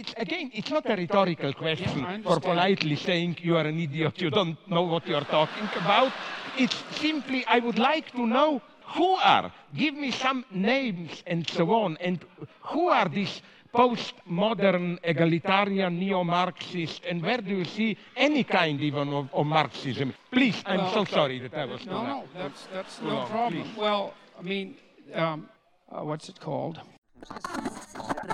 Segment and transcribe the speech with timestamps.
[0.00, 4.20] it's again, it's not a rhetorical question Yeah, for politely saying you are an idiot,
[4.20, 6.12] you don't know what you're talking about.
[6.58, 8.60] It's simply, I would like to know
[8.96, 12.18] who are, give me some names and so on, and
[12.60, 13.40] who are these
[13.72, 20.14] postmodern egalitarian neo-Marxists, and where do you see any kind even of, of Marxism?
[20.30, 22.06] Please, I'm Well, so sorry that I was too No, loud.
[22.06, 23.62] no, that's, that's no long, problem.
[23.62, 23.76] please.
[23.76, 24.76] Well, I mean,
[25.12, 25.48] um,
[25.90, 26.80] uh, what's it called?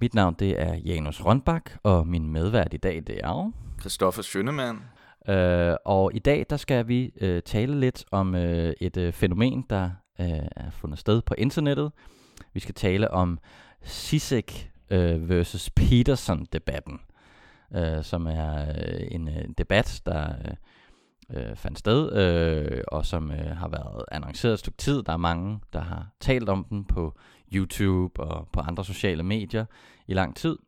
[0.00, 3.52] Mit navn det er Janus Rønbak, og min medvært i dag det er.
[3.80, 4.82] Christoffer Schønemann.
[5.28, 9.64] Øh, og i dag der skal vi øh, tale lidt om øh, et øh, fænomen,
[9.70, 11.92] der øh, er fundet sted på internettet.
[12.54, 13.38] Vi skal tale om
[13.82, 17.00] Sisek øh, versus Peterson-debatten,
[17.74, 20.54] øh, som er øh, en øh, debat, der øh,
[21.30, 25.02] øh, fandt sted, øh, og som øh, har været annonceret et stykke tid.
[25.02, 27.18] Der er mange, der har talt om den på
[27.52, 29.64] YouTube og på andre sociale medier
[30.06, 30.58] i lang tid.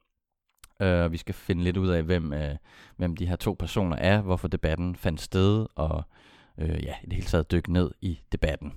[0.83, 2.57] Øh, vi skal finde lidt ud af, hvem, øh,
[2.97, 6.03] hvem de her to personer er, hvorfor debatten fandt sted, og
[6.59, 8.73] øh, ja, i det hele taget dykke ned i debatten.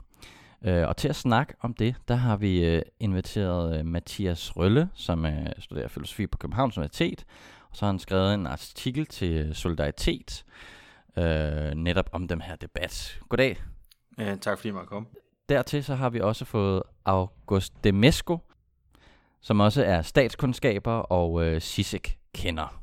[0.66, 4.90] Øh, og til at snakke om det, der har vi øh, inviteret øh, Mathias Rølle,
[4.94, 7.26] som øh, studerer filosofi på Københavns Universitet,
[7.70, 10.46] og så har han skrevet en artikel til Solidaritet,
[11.18, 13.20] øh, netop om den her debat.
[13.30, 13.58] Goddag.
[14.18, 15.08] Uh, tak fordi jeg måtte komme.
[15.52, 18.38] Dertil så har vi også fået August Demesco,
[19.42, 22.82] som også er statskundskaber og øh, Sisek kender.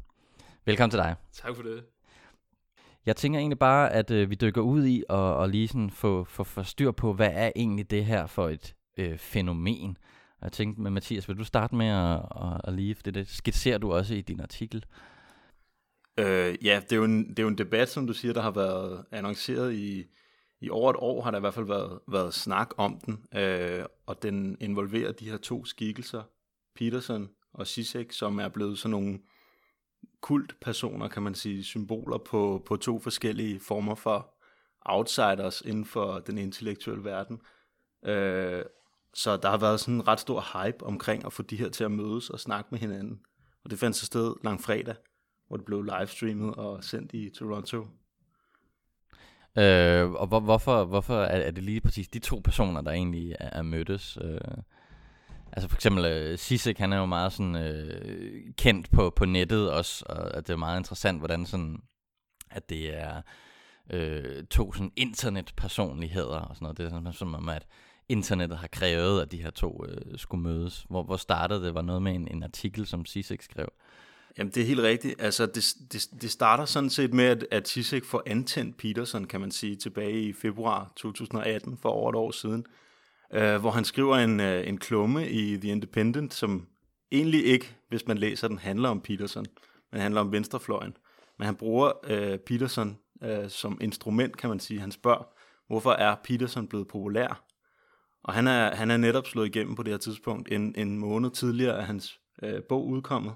[0.65, 1.15] Velkommen til dig.
[1.33, 1.85] Tak for det.
[3.07, 6.25] Jeg tænker egentlig bare, at øh, vi dykker ud i og, og lige sådan få,
[6.25, 9.97] få, få styr på, hvad er egentlig det her for et øh, fænomen.
[10.41, 13.15] Og jeg tænkte med Mathias, vil du starte med at, at, at lige, for det,
[13.15, 14.85] det skitserer du også i din artikel.
[16.21, 16.25] Uh,
[16.65, 18.51] ja, det er, jo en, det er jo en debat, som du siger, der har
[18.51, 20.05] været annonceret i,
[20.61, 23.85] i over et år, har der i hvert fald været, været snak om den, øh,
[24.07, 26.23] og den involverer de her to skikkelser,
[26.75, 29.19] Peterson og Sisek, som er blevet sådan nogle
[30.21, 34.35] kultpersoner, kan man sige, symboler på, på to forskellige former for
[34.81, 37.41] outsiders inden for den intellektuelle verden.
[38.05, 38.63] Øh,
[39.15, 41.85] så der har været sådan en ret stor hype omkring at få de her til
[41.85, 43.21] at mødes og snakke med hinanden.
[43.65, 44.95] Og det fandt sig sted lang fredag,
[45.49, 47.87] hvor det blev livestreamet og sendt i Toronto.
[49.59, 53.37] Øh, og hvor, hvorfor, hvorfor er, er det lige præcis de to personer, der egentlig
[53.41, 54.19] er, er mødtes?
[54.21, 54.41] Øh,
[55.53, 59.73] altså for eksempel øh, Sisek, han er jo meget sådan øh, kendt på, på nettet
[59.73, 61.83] også, og at det er meget interessant, hvordan sådan,
[62.51, 63.23] at det er
[63.91, 66.79] øh, to sådan internetpersonligheder og sådan noget.
[66.79, 67.67] Det er sådan, som om, at
[68.09, 70.87] internettet har krævet, at de her to øh, skulle mødes.
[70.89, 71.75] Hvor, hvor startede det?
[71.75, 73.69] Var noget med en, en artikel, som Sisek skrev?
[74.39, 75.23] Jamen, det er helt rigtigt.
[75.23, 79.41] Altså, det, det, det starter sådan set med, at, at Tisek får antændt Peterson, kan
[79.41, 82.67] man sige, tilbage i februar 2018, for over et år siden,
[83.33, 86.67] øh, hvor han skriver en, øh, en klumme i The Independent, som
[87.13, 89.47] egentlig ikke, hvis man læser den, handler om Peterson,
[89.93, 90.97] men handler om venstrefløjen.
[91.39, 94.81] Men han bruger øh, Peterson øh, som instrument, kan man sige.
[94.81, 95.29] Han spørger,
[95.67, 97.45] hvorfor er Peterson blevet populær?
[98.25, 100.53] Og han er, han er netop slået igennem på det her tidspunkt.
[100.53, 103.33] En, en måned tidligere er hans øh, bog udkommet.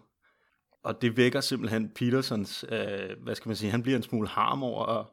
[0.83, 4.63] Og det vækker simpelthen Petersons, øh, hvad skal man sige, han bliver en smule harm
[4.63, 5.07] over at,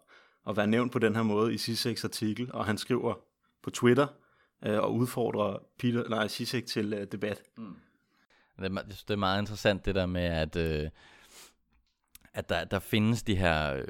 [0.49, 2.53] at være nævnt på den her måde i Siseks artikel.
[2.53, 3.13] Og han skriver
[3.63, 4.07] på Twitter
[4.65, 7.41] øh, og udfordrer Peter, nej, Sisek til øh, debat.
[7.57, 7.75] Mm.
[8.59, 10.89] Det er, det er meget interessant det der med, at, øh,
[12.33, 13.83] at der, der findes de her øh,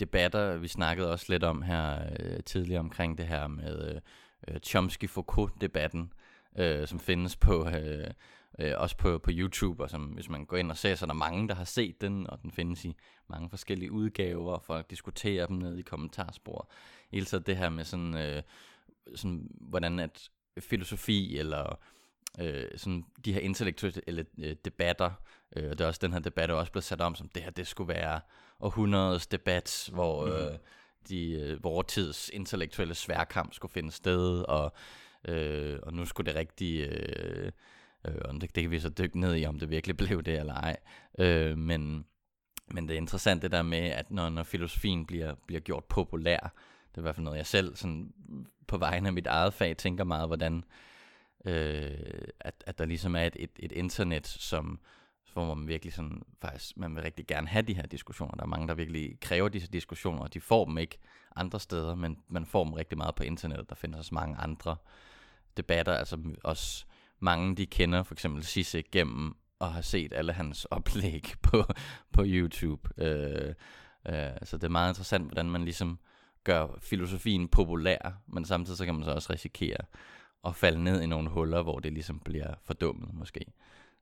[0.00, 4.00] debatter, vi snakkede også lidt om her øh, tidligere omkring det her med øh,
[4.48, 6.12] øh Chomsky-Foucault-debatten,
[6.58, 8.10] øh, som findes på, øh,
[8.58, 11.06] øh, også på, på YouTube, og som hvis man går ind og ser, så er
[11.06, 12.96] der mange, der har set den, og den findes i
[13.28, 16.70] mange forskellige udgaver, og folk diskuterer dem ned i kommentarspor.
[17.12, 18.42] Hele taget det her med sådan, øh,
[19.14, 20.30] sådan hvordan at
[20.60, 21.78] filosofi eller
[22.40, 25.10] øh, sådan de her intellektuelle øh, debatter,
[25.56, 27.42] øh, og det er også den her debat er også blevet sat om, som det
[27.42, 28.20] her, det skulle være
[28.60, 30.58] århundredets debat, hvor øh,
[31.08, 34.72] de, øh, vor tids intellektuelle sværkamp skulle finde sted, og,
[35.28, 37.52] øh, og nu skulle det rigtige, øh,
[38.08, 40.38] øh, og det, det kan vi så dykke ned i, om det virkelig blev det
[40.38, 40.76] eller ej,
[41.18, 42.06] øh, men,
[42.68, 46.38] men det er interessant det der med, at når, når filosofien bliver, bliver gjort populær,
[46.90, 48.12] det er i hvert fald noget, jeg selv sådan,
[48.66, 50.64] på vegne af mit eget fag tænker meget, hvordan
[51.44, 54.80] øh, at, at der ligesom er et, et, et internet, som
[55.34, 58.34] hvor man virkelig sådan, faktisk, man vil rigtig gerne have de her diskussioner.
[58.34, 60.98] Der er mange, der virkelig kræver disse diskussioner, og de får dem ikke
[61.36, 63.68] andre steder, men man får dem rigtig meget på internettet.
[63.68, 64.76] Der findes også mange andre
[65.56, 66.86] debatter, altså også
[67.24, 71.64] mange, de kender for eksempel Sisse gennem og har set alle hans oplæg på,
[72.12, 72.88] på YouTube.
[72.98, 73.54] Øh,
[74.08, 75.98] øh, så det er meget interessant, hvordan man ligesom
[76.44, 79.76] gør filosofien populær, men samtidig så kan man så også risikere
[80.44, 83.44] at falde ned i nogle huller, hvor det ligesom bliver fordummet måske.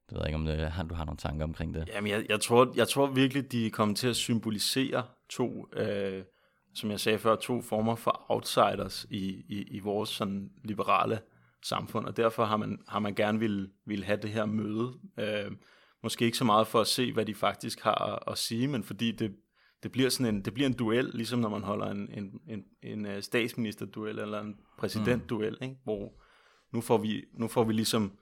[0.09, 1.89] Det ved jeg ikke, om det, har, du har nogle tanker omkring det.
[1.89, 6.25] Jamen, jeg, jeg, tror, jeg tror virkelig, de kommer til at symbolisere to, øh,
[6.75, 11.21] som jeg sagde før, to former for outsiders i, i, i vores sådan liberale
[11.63, 14.93] samfund, og derfor har man, har man gerne vil, vil have det her møde.
[15.19, 15.53] Øh,
[16.03, 18.85] måske ikke så meget for at se, hvad de faktisk har at, at sige, men
[18.85, 19.37] fordi det,
[19.83, 22.65] det bliver sådan en, det bliver en duel, ligesom når man holder en, en, en,
[22.83, 25.65] en øh, statsministerduel eller en præsidentduel, mm.
[25.65, 25.77] ikke?
[25.85, 26.13] hvor
[26.73, 28.13] nu får vi, nu får vi ligesom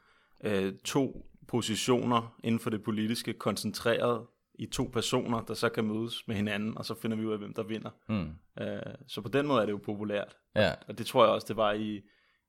[0.44, 6.28] øh, to positioner inden for det politiske koncentreret i to personer, der så kan mødes
[6.28, 7.90] med hinanden, og så finder vi ud af, hvem der vinder.
[8.08, 8.62] Mm.
[8.62, 10.36] Øh, så på den måde er det jo populært.
[10.56, 10.72] Ja.
[10.88, 12.00] Og det tror jeg også, det var i,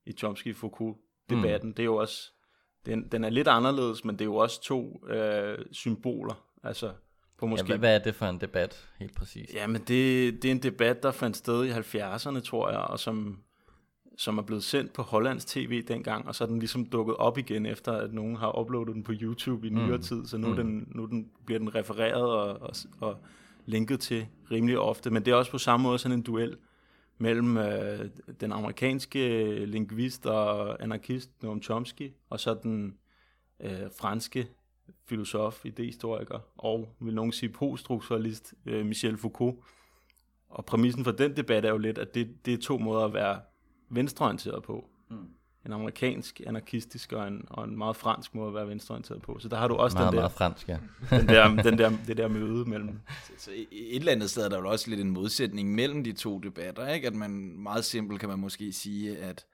[0.06, 1.68] i Chomsky-Foucault-debatten.
[1.68, 1.74] Mm.
[1.74, 2.31] Det er jo også,
[2.86, 6.45] den, den er lidt anderledes, men det er jo også to øh, symboler.
[6.63, 6.92] Altså,
[7.38, 7.63] på måske...
[7.63, 9.53] Ja, hvad, hvad er det for en debat, helt præcis?
[9.53, 13.39] Jamen, det, det er en debat, der fandt sted i 70'erne, tror jeg, og som,
[14.18, 17.38] som er blevet sendt på Hollands TV dengang, og så er den ligesom dukket op
[17.38, 20.03] igen, efter at nogen har uploadet den på YouTube i nyere mm.
[20.03, 20.56] tid, så nu, mm.
[20.56, 23.18] den, nu den, bliver den refereret og, og, og
[23.65, 25.09] linket til rimelig ofte.
[25.09, 26.57] Men det er også på samme måde sådan en duel
[27.21, 28.09] mellem øh,
[28.39, 32.97] den amerikanske øh, lingvist og anarkist Noam Chomsky, og så den
[33.59, 34.47] øh, franske
[35.06, 39.59] filosof, idehistoriker og, vil nogen sige, poststrukturalist øh, Michel Foucault.
[40.50, 43.13] Og præmissen for den debat er jo lidt, at det, det er to måder at
[43.13, 43.41] være
[43.89, 44.89] venstreorienteret på.
[45.09, 45.27] Mm.
[45.66, 49.40] En amerikansk, anarkistisk og en, og en meget fransk måde at være venstreorienteret på.
[49.40, 50.78] Så der har du også meget, den der, meget fransk, ja.
[51.18, 53.00] den der, den der, det der møde mellem...
[53.24, 56.13] Så, så et eller andet sted er der jo også lidt en modsætning mellem de
[56.13, 57.08] to debatter, ikke?
[57.08, 59.46] At man meget simpelt kan man måske sige, at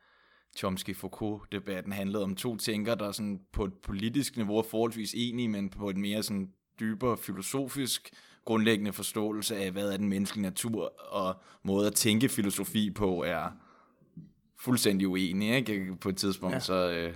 [0.57, 5.69] Chomsky-Foucault-debatten handlede om to tænkere, der sådan på et politisk niveau er forholdsvis enige, men
[5.69, 6.49] på et mere sådan
[6.79, 8.11] dybere filosofisk
[8.45, 13.51] grundlæggende forståelse af, hvad er den menneskelige natur, og måde at tænke filosofi på er
[14.59, 15.55] fuldstændig uenige.
[15.55, 15.95] Ikke?
[16.01, 16.59] På et tidspunkt ja.
[16.59, 17.13] så øh,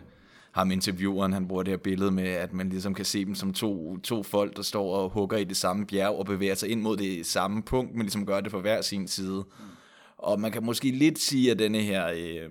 [0.51, 3.53] ham intervieweren, han bruger det her billede med, at man ligesom kan se dem som
[3.53, 6.81] to, to folk, der står og hugger i det samme bjerg og bevæger sig ind
[6.81, 9.45] mod det samme punkt, men ligesom gør det på hver sin side.
[10.17, 12.49] Og man kan måske lidt sige, at denne her øh,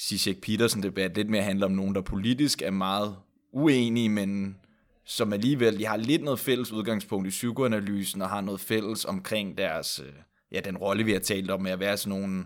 [0.00, 3.16] Zizek Petersen-debat lidt mere handler om nogen, der politisk er meget
[3.52, 4.56] uenige, men
[5.04, 9.58] som alligevel, de har lidt noget fælles udgangspunkt i psykoanalysen, og har noget fælles omkring
[9.58, 10.12] deres, øh,
[10.52, 12.44] ja, den rolle, vi har talt om, med at være sådan nogle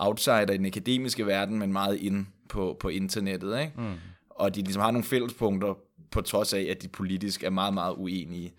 [0.00, 3.72] outsider i den akademiske verden, men meget ind på, på internettet, ikke?
[3.76, 3.94] Mm.
[4.30, 5.74] Og de ligesom har nogle fællespunkter,
[6.10, 8.52] på trods af, at de politisk er meget, meget uenige.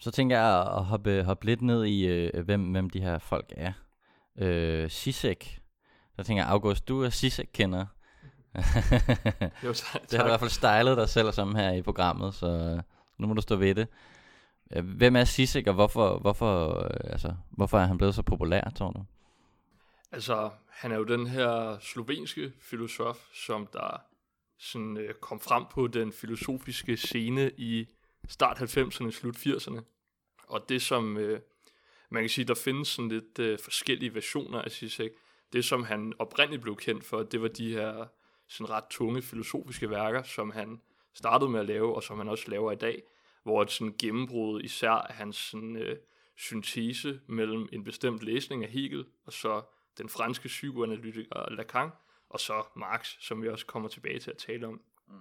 [0.00, 3.52] Så tænker jeg at hoppe, hoppe lidt ned i, øh, hvem, hvem de her folk
[3.56, 3.72] er.
[4.38, 5.60] Øh, Sisek,
[6.16, 7.86] der tænker jeg, August, du er Sisek-kender.
[9.64, 10.02] jo, tak.
[10.10, 12.80] Det har du i hvert fald stylet dig selv som her i programmet, så
[13.18, 13.88] nu må du stå ved det.
[14.72, 18.70] Øh, hvem er Sisek, og hvorfor, hvorfor, øh, altså, hvorfor er han blevet så populær,
[18.74, 19.04] tror du?
[20.12, 24.02] Altså, han er jo den her slovenske filosof, som der
[24.58, 27.88] sådan, øh, kom frem på den filosofiske scene i
[28.28, 29.80] start 90'erne, slut 80'erne.
[30.48, 31.40] Og det som, øh,
[32.10, 35.12] man kan sige, der findes sådan lidt øh, forskellige versioner af Zizek.
[35.52, 38.06] Det som han oprindeligt blev kendt for, det var de her
[38.48, 40.80] sådan ret tunge filosofiske værker, som han
[41.14, 43.02] startede med at lave, og som han også laver i dag,
[43.42, 45.96] hvor et sådan gennembrud især hans sådan, øh,
[46.36, 49.62] syntese mellem en bestemt læsning af Hegel, og så
[49.98, 51.90] den franske psykoanalytiker Lacan,
[52.28, 54.80] og så Marx, som vi også kommer tilbage til at tale om.
[55.08, 55.14] Mm.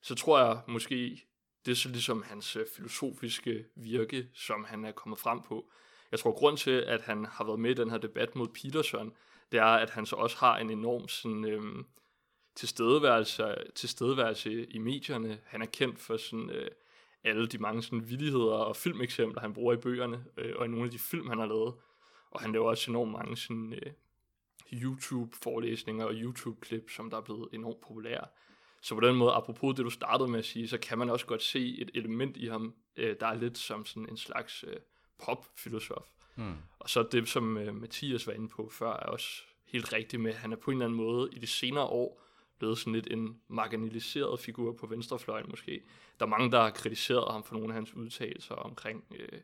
[0.00, 1.24] Så tror jeg måske,
[1.66, 5.70] det er så ligesom hans øh, filosofiske virke, som han er kommet frem på.
[6.10, 9.12] Jeg tror, grund til, at han har været med i den her debat mod Peterson,
[9.52, 11.86] det er, at han så også har en enorm sådan, øhm,
[12.54, 15.40] tilstedeværelse, tilstedeværelse i medierne.
[15.44, 16.70] Han er kendt for sådan, øh,
[17.24, 20.84] alle de mange sådan, vidigheder og filmeksempler, han bruger i bøgerne, øh, og i nogle
[20.84, 21.74] af de film, han har lavet.
[22.34, 23.92] Og han laver også enormt mange sådan, øh,
[24.72, 28.26] YouTube-forelæsninger og YouTube-klip, som der er blevet enormt populære.
[28.80, 31.26] Så på den måde, apropos det du startede med at sige, så kan man også
[31.26, 34.76] godt se et element i ham, øh, der er lidt som sådan en slags øh,
[35.18, 36.06] pop-filosof.
[36.36, 36.54] Mm.
[36.78, 40.30] Og så det, som øh, Mathias var inde på før, er også helt rigtigt med,
[40.30, 42.20] at han er på en eller anden måde i de senere år
[42.58, 45.82] blevet sådan lidt en marginaliseret figur på venstrefløjen måske.
[46.18, 49.40] Der er mange, der har kritiseret ham for nogle af hans udtalelser omkring øh,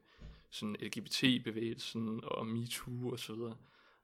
[0.50, 3.54] sådan LGBT-bevægelsen og MeToo og så videre.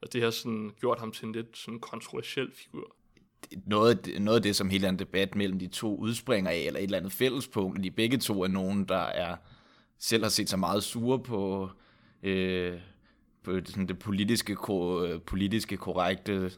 [0.03, 2.97] Og det har sådan gjort ham til en lidt sådan kontroversiel figur.
[3.67, 6.57] noget, af det- noget af det, som hele den debat mellem de to udspringer af,
[6.59, 9.37] eller et eller andet fællespunkt, de begge to er nogen, der er
[9.99, 11.71] selv har set sig meget sure på,
[12.23, 12.79] øh,
[13.43, 16.53] på sådan det politiske, ko- øh, politiske korrekte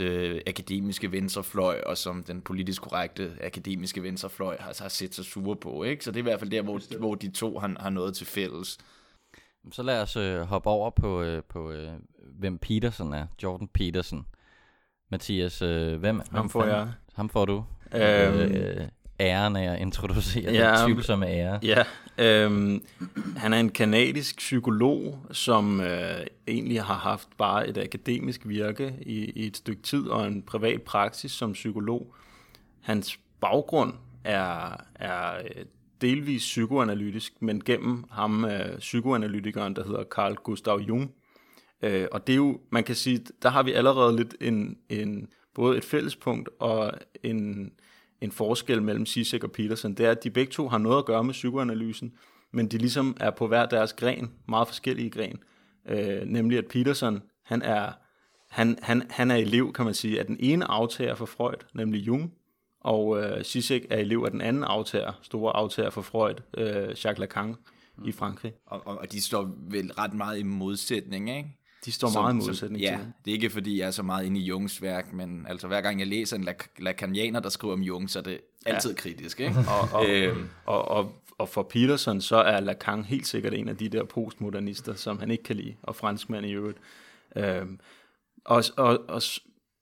[0.00, 5.56] øh, akademiske venstrefløj, og som den politisk korrekte akademiske venstrefløj har, har set sig sure
[5.56, 5.82] på.
[5.84, 6.04] Ikke?
[6.04, 8.26] Så det er i hvert fald der, hvor, hvor de to har, har noget til
[8.26, 8.78] fælles.
[9.72, 11.88] Så lad os øh, hoppe over på, øh, på øh,
[12.38, 13.26] hvem Peterson er.
[13.42, 14.26] Jordan Peterson.
[15.10, 16.20] Mathias, øh, hvem?
[16.30, 16.88] Ham får jeg.
[17.14, 17.64] Ham får du.
[17.94, 18.88] Øhm, øh,
[19.20, 21.58] æren af at introducere Ja, den tvivlsomme ære.
[21.62, 21.84] Ja,
[22.18, 22.84] øhm,
[23.36, 29.24] han er en kanadisk psykolog, som øh, egentlig har haft bare et akademisk virke i,
[29.24, 32.14] i et stykke tid og en privat praksis som psykolog.
[32.80, 33.94] Hans baggrund
[34.24, 35.64] er, er øh,
[36.00, 41.14] delvis psykoanalytisk, men gennem ham øh, psykoanalytikeren, der hedder Carl Gustav Jung.
[41.82, 45.28] Øh, og det er jo, man kan sige, der har vi allerede lidt en, en
[45.54, 47.72] både et fællespunkt og en,
[48.20, 49.94] en forskel mellem Sisek og Peterson.
[49.94, 52.12] Det er, at de begge to har noget at gøre med psykoanalysen,
[52.52, 55.38] men de ligesom er på hver deres gren, meget forskellige gren.
[55.88, 57.92] Øh, nemlig at Peterson, han er,
[58.50, 62.06] han, han, han er elev, kan man sige, af den ene aftager for Freud, nemlig
[62.06, 62.32] Jung,
[62.86, 67.18] og øh, Zizek er elev af den anden aftager, store aftager for Freud, øh, Jacques
[67.18, 67.54] Lacan
[68.04, 68.52] i Frankrig.
[68.66, 71.56] Og, og, og de står vel ret meget i modsætning, ikke?
[71.84, 73.90] De står Som- meget i som- modsætning ja, til det er ikke fordi, jeg er
[73.90, 77.40] så meget inde i Jungs værk, men altså hver gang jeg læser en lac- lacanianer,
[77.40, 78.96] der skriver om Jung, så er det altid ja.
[78.96, 79.54] kritisk, ikke?
[79.68, 80.48] Og, og, Øhm.
[80.64, 84.94] og, og, og for Peterson, så er Lacan helt sikkert en af de der postmodernister,
[84.94, 86.78] som han ikke kan lide, og franskmand i øvrigt.
[87.36, 87.80] Øhm,
[88.44, 89.22] og, og, og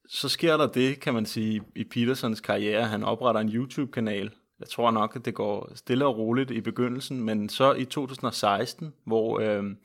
[0.06, 2.84] så sker der det, kan man sige, i Petersons karriere.
[2.84, 4.30] Han opretter en YouTube-kanal.
[4.60, 8.94] Jeg tror nok, at det går stille og roligt i begyndelsen, men så i 2016,
[9.04, 9.76] hvor øhm,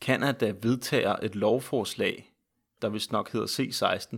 [0.00, 2.32] Canada vedtager et lovforslag,
[2.82, 4.16] der vist nok hedder C16,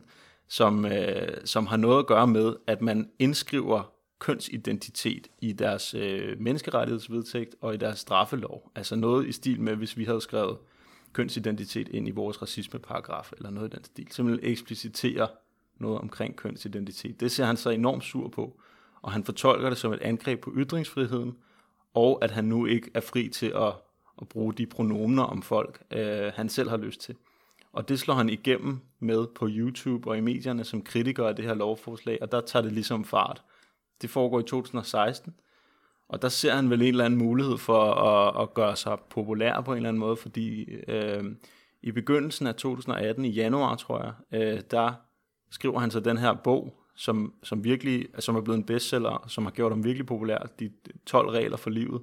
[0.49, 6.41] som, øh, som har noget at gøre med, at man indskriver kønsidentitet i deres øh,
[6.41, 8.71] menneskerettighedsvedtægt og i deres straffelov.
[8.75, 10.59] Altså noget i stil med, hvis vi havde skrevet
[11.13, 14.07] kønsidentitet ind i vores racismeparagraf, eller noget i den stil.
[14.11, 15.29] Simpelthen eksplicitere
[15.81, 17.21] noget omkring kønsidentitet.
[17.21, 18.61] Det ser han så enormt sur på,
[19.03, 21.37] og han fortolker det som et angreb på ytringsfriheden,
[21.95, 23.73] og at han nu ikke er fri til at,
[24.21, 27.17] at bruge de pronomener om folk, øh, han selv har lyst til.
[27.73, 31.45] Og det slår han igennem med på YouTube og i medierne som kritiker af det
[31.45, 33.43] her lovforslag, og der tager det ligesom fart.
[34.03, 35.35] Det foregår i 2016,
[36.09, 39.61] og der ser han vel en eller anden mulighed for at, at gøre sig populær
[39.61, 41.25] på en eller anden måde, fordi øh,
[41.83, 44.93] i begyndelsen af 2018, i januar tror jeg, øh, der
[45.51, 49.45] skriver han så den her bog, som, som virkelig, som er blevet en bestseller, som
[49.45, 50.71] har gjort ham virkelig populær, de
[51.07, 52.03] 12 regler for livet,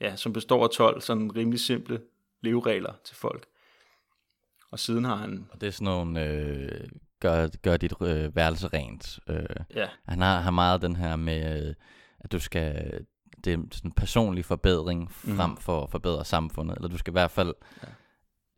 [0.00, 2.00] ja, som består af 12 sådan rimelig simple
[2.40, 3.46] leveregler til folk.
[4.70, 6.88] Og siden har han, Og det er sådan nogle, øh,
[7.20, 9.18] gør, gør dit øh, værelse rent.
[9.28, 11.74] Øh, ja, han har, har meget den her med, øh,
[12.20, 12.92] at du skal,
[13.44, 16.76] det er sådan en personlig forbedring frem for at forbedre samfundet.
[16.76, 17.88] Eller du skal i hvert fald Ja.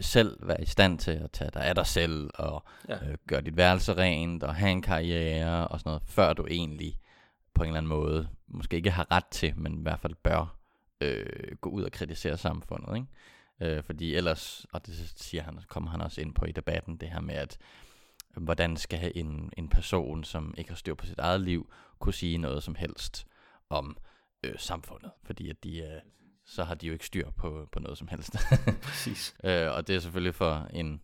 [0.00, 2.94] Selv være i stand til at tage dig af dig selv, og Ja.
[2.94, 6.98] øh, gøre dit værelse rent, og have en karriere og sådan noget, før du egentlig
[7.54, 10.56] på en eller anden måde, måske ikke har ret til, men i hvert fald bør
[11.00, 12.96] øh, gå ud og kritisere samfundet.
[12.96, 13.76] Ikke?
[13.76, 17.08] Øh, fordi ellers, og det siger han, kommer han også ind på i debatten, det
[17.10, 17.58] her med, at
[18.36, 22.14] øh, hvordan skal en, en person, som ikke har styr på sit eget liv, kunne
[22.14, 23.26] sige noget som helst
[23.70, 23.96] om
[24.44, 26.00] øh, samfundet, fordi at de, øh,
[26.50, 28.36] så har de jo ikke styr på, på noget som helst.
[28.82, 29.34] præcis.
[29.44, 31.00] øh, og det er selvfølgelig for en,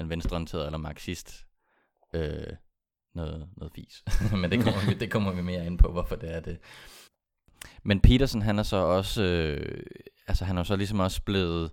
[0.00, 1.46] en venstreorienteret eller marxist
[2.14, 2.56] øh,
[3.14, 4.04] noget, noget fis.
[4.40, 6.58] Men det kommer, vi, det kommer vi mere ind på, hvorfor det er det.
[7.82, 9.82] Men Peterson, han er så også, øh,
[10.26, 11.70] altså han er så ligesom også blevet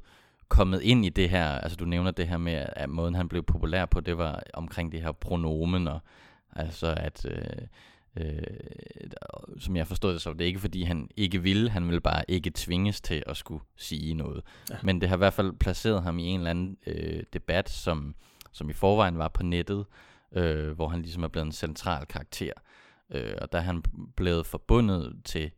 [0.48, 3.44] kommet ind i det her, altså du nævner det her med, at måden han blev
[3.44, 6.00] populær på, det var omkring det her pronomener,
[6.56, 7.68] altså at, øh,
[8.18, 8.44] øh,
[9.60, 12.52] som jeg forstod det, så det ikke fordi han ikke ville, han ville bare ikke
[12.56, 14.42] tvinges til at skulle sige noget.
[14.70, 14.76] Ja.
[14.84, 18.16] Men det har i hvert fald placeret ham i en eller anden øh, debat, som,
[18.52, 19.86] som i forvejen var på nettet,
[20.32, 22.54] øh, hvor han ligesom er blevet en central karakter.
[23.12, 23.84] Øh, og der er han
[24.16, 25.52] blevet forbundet til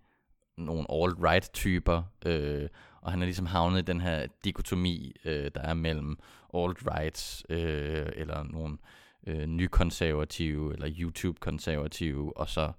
[0.57, 2.69] nogle alt-right-typer, øh,
[3.01, 6.17] og han er ligesom havnet i den her dikotomi, øh, der er mellem
[6.53, 12.71] alt-rights, øh, eller nogle øh, øh, nykonservative, eller YouTube-konservative, og så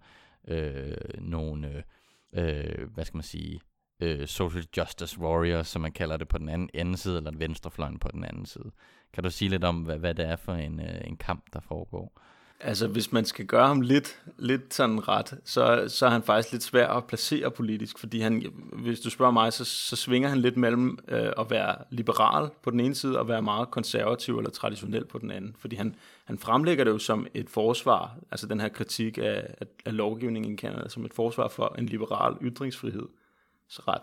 [0.49, 1.85] øh, nogle,
[2.33, 3.61] øh, hvad skal man sige,
[4.01, 7.99] øh, social justice warriors, som man kalder det på den anden ende side, eller venstrefløjen
[7.99, 8.71] på den anden side.
[9.13, 11.61] Kan du sige lidt om, hvad, hvad det er for en, øh, en kamp, der
[11.61, 12.21] foregår?
[12.65, 16.53] Altså, hvis man skal gøre ham lidt, lidt sådan ret, så, så er han faktisk
[16.53, 20.39] lidt svær at placere politisk, fordi han, hvis du spørger mig, så, så svinger han
[20.39, 24.51] lidt mellem øh, at være liberal på den ene side, og være meget konservativ eller
[24.51, 25.57] traditionel på den anden.
[25.59, 29.67] Fordi han, han fremlægger det jo som et forsvar, altså den her kritik af, af,
[29.85, 34.03] af lovgivningen i Canada, som et forsvar for en liberal ytringsfrihedsret.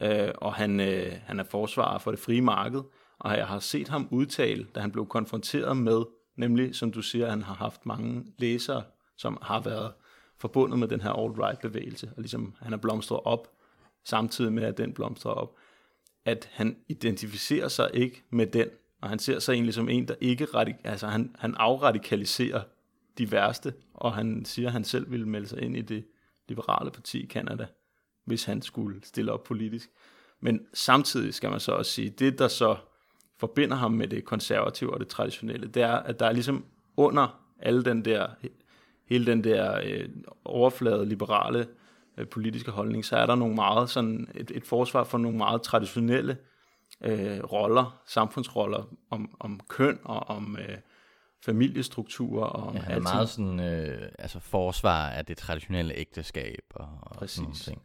[0.00, 2.80] Øh, og han, øh, han er forsvarer for det frie marked,
[3.18, 6.02] og jeg har set ham udtale, da han blev konfronteret med
[6.36, 8.82] Nemlig, som du siger, han har haft mange læsere,
[9.16, 9.92] som har været
[10.38, 13.48] forbundet med den her alt-right-bevægelse, og ligesom han er blomstret op,
[14.04, 15.56] samtidig med, at den blomstrer op,
[16.24, 18.68] at han identificerer sig ikke med den,
[19.00, 22.62] og han ser sig egentlig som en, der ikke radik- altså han, han afradikaliserer
[23.18, 26.04] de værste, og han siger, at han selv ville melde sig ind i det
[26.48, 27.66] liberale parti i Kanada,
[28.24, 29.90] hvis han skulle stille op politisk.
[30.40, 32.76] Men samtidig skal man så også sige, det der så
[33.40, 36.64] forbinder ham med det konservative og det traditionelle, det er, at der er ligesom
[36.96, 38.26] under alle den der,
[39.08, 40.08] hele den der øh,
[40.44, 41.66] overflade liberale
[42.18, 45.62] øh, politiske holdning, så er der nogle meget sådan et, et forsvar for nogle meget
[45.62, 46.36] traditionelle
[47.04, 50.78] øh, roller, samfundsroller om, om køn og om øh,
[51.44, 56.88] familiestrukturer og ja, han er meget sådan øh, altså forsvar af det traditionelle ægteskab og,
[57.02, 57.34] og Præcis.
[57.34, 57.82] sådan nogle ting.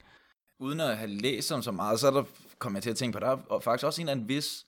[0.59, 2.23] Uden at have læst om så meget, så er der,
[2.59, 4.65] kommer jeg til at tænke på, der er faktisk også en eller anden vis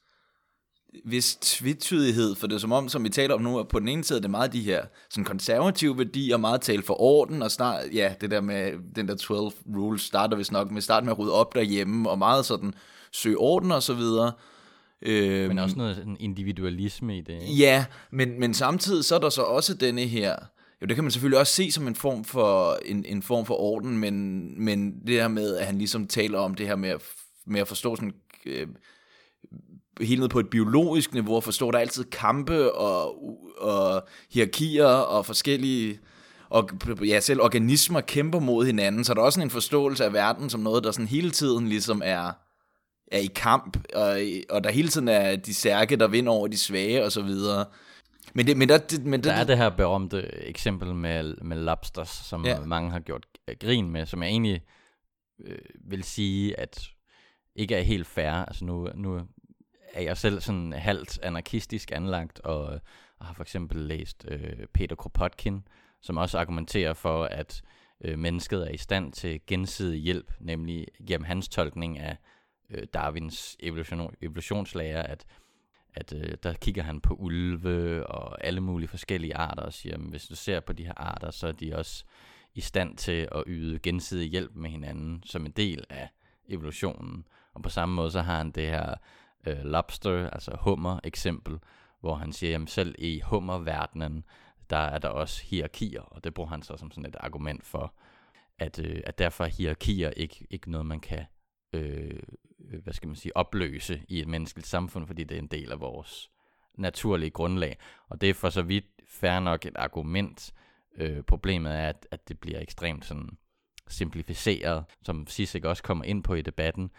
[1.06, 3.88] vis tvetydighed, for det er som om, som vi taler om nu, at på den
[3.88, 7.52] ene side er det meget de her sådan konservative værdier, meget tale for orden, og
[7.52, 11.12] snart, ja, det der med den der 12 rules starter vi nok med, start med
[11.12, 12.74] at rydde op derhjemme, og meget sådan
[13.12, 14.32] søge orden og så videre.
[15.02, 17.34] Øhm, men også noget individualisme i det.
[17.34, 17.54] Ikke?
[17.54, 20.36] Ja, men, men samtidig så er der så også denne her,
[20.82, 23.56] jo det kan man selvfølgelig også se som en form for, en, en form for
[23.56, 27.02] orden, men, men det her med, at han ligesom taler om det her med at,
[27.46, 28.14] med at forstå sådan,
[28.46, 28.68] øh,
[30.02, 33.16] helt ned på et biologisk niveau og forstå, at der er altid kampe og,
[33.58, 36.00] og hierarkier og forskellige
[36.50, 36.70] og
[37.06, 40.60] ja, selv organismer kæmper mod hinanden, så der er også en forståelse af verden som
[40.60, 42.32] noget, der sådan hele tiden ligesom er,
[43.12, 46.58] er i kamp, og, og der hele tiden er de stærke, der vinder over de
[46.58, 47.66] svage og så videre.
[48.34, 51.58] Men, det, men, der, det, men det, der er det her berømte eksempel med, med
[51.58, 52.60] lobsters, som ja.
[52.60, 53.26] mange har gjort
[53.60, 54.62] grin med, som jeg egentlig
[55.46, 55.58] øh,
[55.90, 56.90] vil sige, at
[57.56, 58.32] ikke er helt fair.
[58.32, 59.22] Altså nu, nu
[59.94, 62.80] er jeg selv sådan halvt anarkistisk anlagt, og,
[63.20, 65.68] og har for eksempel læst øh, Peter Kropotkin,
[66.02, 67.62] som også argumenterer for, at
[68.02, 72.18] øh, mennesket er i stand til gensidig hjælp, nemlig gennem hans tolkning af
[72.70, 75.26] øh, Darwins evolution, evolutionslære, at,
[75.94, 80.02] at øh, der kigger han på ulve og alle mulige forskellige arter og siger, at
[80.02, 82.04] hvis du ser på de her arter, så er de også
[82.54, 86.10] i stand til at yde gensidig hjælp med hinanden som en del af
[86.50, 87.26] evolutionen.
[87.54, 88.96] Og på samme måde så har han det her
[89.48, 91.60] øh, lobster, altså hummer eksempel,
[92.00, 94.24] hvor han siger, at selv i hummerverdenen,
[94.70, 97.94] der er der også hierarkier, og det bruger han så som sådan et argument for,
[98.60, 101.26] at, øh, at derfor er hierarkier ikke, ikke noget, man kan
[101.74, 102.20] øh,
[102.84, 105.80] hvad skal man sige, opløse i et menneskeligt samfund, fordi det er en del af
[105.80, 106.30] vores
[106.78, 107.78] naturlige grundlag.
[108.10, 110.54] Og det er for så vidt fair nok et argument.
[110.96, 113.38] Øh, problemet er, at, at det bliver ekstremt sådan
[113.88, 116.92] simplificeret, som Sisek også kommer ind på i debatten,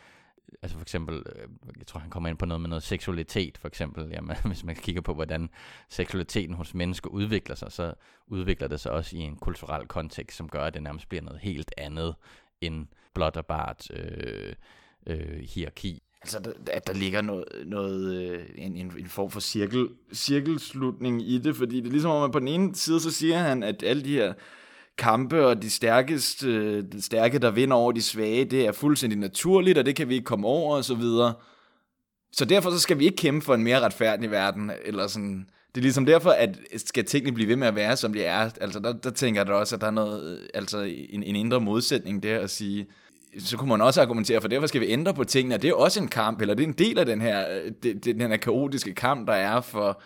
[0.63, 3.69] altså for eksempel, øh, jeg tror han kommer ind på noget med noget seksualitet, for
[3.69, 5.51] eksempel, jamen, hvis man kigger på, hvordan
[5.89, 7.95] seksualiteten hos mennesker udvikler sig, så
[8.27, 11.41] udvikler det sig også i en kulturel kontekst, som gør, at det nærmest bliver noget
[11.41, 12.15] helt andet
[12.61, 14.55] end blot og bart øh,
[15.07, 16.03] øh, hierarki.
[16.23, 21.39] Altså, at der ligger noget, noget øh, en, en, en form for cirkel, cirkelslutning i
[21.39, 23.83] det, fordi det er ligesom om, man på den ene side, så siger han, at
[23.83, 24.35] alle de her
[24.99, 29.79] kampe, og de stærkeste, de stærke, der vinder over de svage, det er fuldstændig naturligt,
[29.79, 31.35] og det kan vi ikke komme over, og så videre.
[32.33, 35.47] Så derfor så skal vi ikke kæmpe for en mere retfærdig verden, eller sådan.
[35.75, 38.51] Det er ligesom derfor, at skal tingene blive ved med at være, som de er.
[38.61, 40.79] Altså, der, der tænker jeg da også, at der er noget, altså
[41.11, 42.87] en, en indre modsætning der at sige,
[43.39, 45.75] så kunne man også argumentere for, derfor skal vi ændre på tingene, og det er
[45.75, 47.45] også en kamp, eller det er en del af den her,
[47.85, 50.03] øh, den her kaotiske kamp, der er for,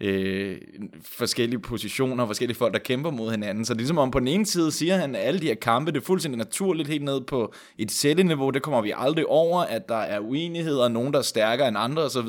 [0.00, 0.60] øh,
[1.02, 3.64] forskellige positioner, forskellige folk, der kæmper mod hinanden.
[3.64, 5.54] Så det er ligesom om på den ene side siger han, at alle de her
[5.54, 9.60] kampe, det er fuldstændig naturligt helt ned på et celleniveau, det kommer vi aldrig over,
[9.60, 12.28] at der er uenigheder, nogen der er stærkere end andre osv.,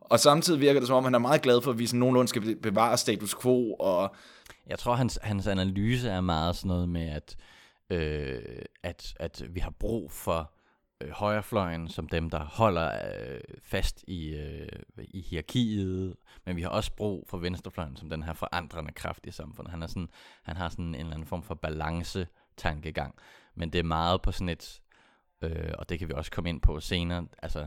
[0.00, 2.28] og samtidig virker det som om, han er meget glad for, at vi sådan nogenlunde
[2.28, 3.74] skal bevare status quo.
[3.74, 4.14] Og
[4.66, 7.36] jeg tror, hans, hans analyse er meget sådan noget med, at,
[7.90, 8.38] øh,
[8.82, 10.52] at, at vi har brug for
[11.02, 16.68] øh, højrefløjen som dem, der holder øh, fast i, øh, i hierarkiet, men vi har
[16.68, 19.70] også brug for venstrefløjen som den her forandrende kraft i samfundet.
[19.70, 20.08] Han, er sådan,
[20.42, 23.14] han har sådan en eller anden form for balance tankegang,
[23.54, 24.80] men det er meget på sådan et,
[25.42, 27.66] øh, og det kan vi også komme ind på senere, altså,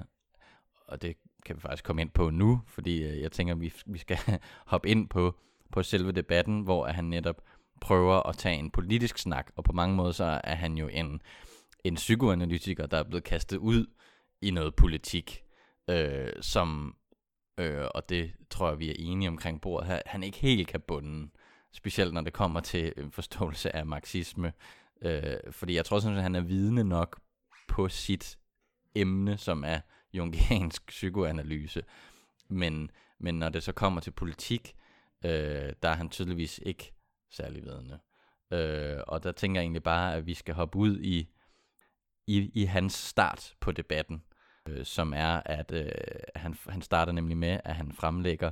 [0.88, 3.98] og det kan vi faktisk komme ind på nu, fordi øh, jeg tænker, vi, vi
[3.98, 4.18] skal
[4.72, 5.36] hoppe ind på,
[5.72, 7.42] på selve debatten, hvor han netop
[7.82, 11.22] prøver at tage en politisk snak, og på mange måder så er han jo en,
[11.86, 13.86] en psykoanalytiker, der er blevet kastet ud
[14.42, 15.44] i noget politik,
[15.90, 16.96] øh, som,
[17.58, 20.82] øh, og det tror jeg, vi er enige omkring bordet her, han ikke helt kan
[20.82, 21.30] bunde,
[21.72, 24.54] specielt når det kommer til en forståelse af marxisme,
[25.02, 27.20] øh, fordi jeg tror sådan, at han er vidne nok
[27.68, 28.38] på sit
[28.96, 29.80] emne, som er
[30.14, 31.84] jungiansk psykoanalyse,
[32.50, 34.76] men, men når det så kommer til politik,
[35.26, 36.94] øh, der er han tydeligvis ikke
[37.30, 38.00] særlig vidende.
[38.52, 41.30] Øh, og der tænker jeg egentlig bare, at vi skal hoppe ud i,
[42.28, 44.24] i, i hans start på debatten,
[44.70, 45.92] øh, som er, at øh,
[46.36, 48.52] han, han starter nemlig med, at han fremlægger,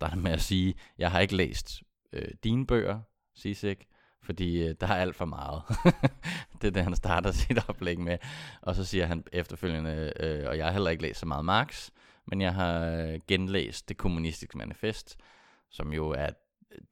[0.00, 3.00] der med at sige, jeg har ikke læst øh, dine bøger,
[3.34, 3.86] Sisek,
[4.22, 5.62] fordi øh, der er alt for meget.
[6.62, 8.18] det er det, han starter sit oplæg med.
[8.62, 11.90] Og så siger han efterfølgende, øh, og jeg har heller ikke læst så meget Marx,
[12.26, 15.16] men jeg har øh, genlæst det kommunistiske manifest,
[15.70, 16.30] som jo er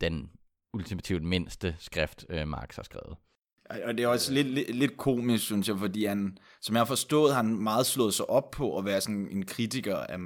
[0.00, 0.30] den
[0.72, 3.16] ultimativt mindste skrift, øh, Marx har skrevet.
[3.84, 6.86] Og det er også lidt, lidt, lidt komisk, synes jeg, fordi han, som jeg har
[6.86, 10.18] forstået, han meget slået sig op på at være sådan en kritiker af,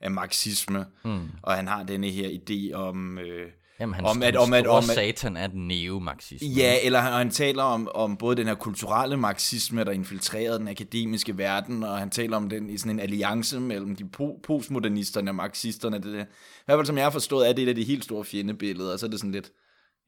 [0.00, 1.28] af marxisme, mm.
[1.42, 3.18] og han har denne her idé om...
[3.18, 3.48] Øh,
[3.80, 6.48] Jamen, han, om, at, om, at, om, at, satan er neomarxisme.
[6.48, 10.68] Ja, eller han, han taler om, om både den her kulturelle marxisme, der infiltrerede den
[10.68, 15.30] akademiske verden, og han taler om den i sådan en alliance mellem de po- postmodernisterne
[15.30, 15.96] og marxisterne.
[15.96, 16.20] Det, det.
[16.22, 18.92] I hvert fald som jeg har forstået, er det et af de helt store fjendebilleder,
[18.92, 19.50] og så er det sådan lidt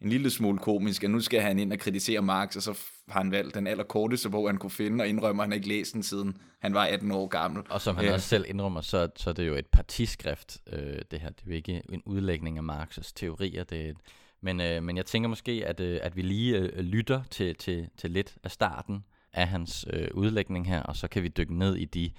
[0.00, 2.78] en lille smule komisk, at nu skal han ind og kritisere Marx, og så
[3.08, 5.94] har han valgt den allerkorteste bog, han kunne finde, og indrømmer, at han ikke læst
[5.94, 7.62] den siden han var 18 år gammel.
[7.70, 8.12] Og som han ja.
[8.12, 11.28] også selv indrømmer, så, så er det jo et partiskrift, øh, det her.
[11.30, 13.64] Det er jo ikke en udlægning af Marx's teorier.
[13.64, 13.96] Det er et,
[14.40, 17.88] men, øh, men jeg tænker måske, at, øh, at vi lige øh, lytter til, til,
[17.96, 21.76] til lidt af starten af hans øh, udlægning her, og så kan vi dykke ned
[21.76, 22.10] i de,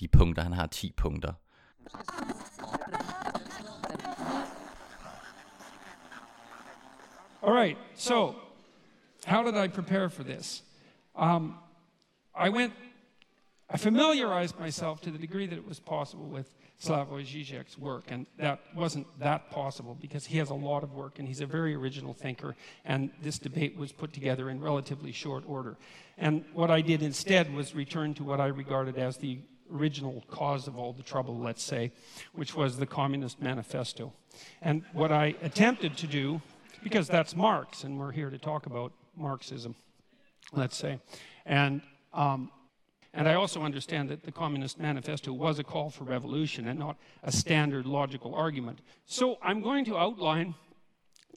[0.00, 0.42] de punkter.
[0.42, 1.32] Han har 10 punkter.
[7.42, 8.36] All right, so
[9.24, 10.60] how did I prepare for this?
[11.16, 11.56] Um,
[12.34, 12.74] I went,
[13.70, 18.26] I familiarized myself to the degree that it was possible with Slavoj Žižek's work, and
[18.36, 21.74] that wasn't that possible because he has a lot of work and he's a very
[21.74, 25.78] original thinker, and this debate was put together in relatively short order.
[26.18, 29.38] And what I did instead was return to what I regarded as the
[29.72, 31.90] original cause of all the trouble, let's say,
[32.34, 34.12] which was the Communist Manifesto.
[34.60, 36.42] And what I attempted to do
[36.82, 39.74] because that's Marx, and we're here to talk about Marxism,
[40.52, 40.98] let's say.
[41.46, 42.50] And, um,
[43.12, 46.96] and I also understand that the Communist Manifesto was a call for revolution and not
[47.22, 48.80] a standard logical argument.
[49.06, 50.54] So I'm going to outline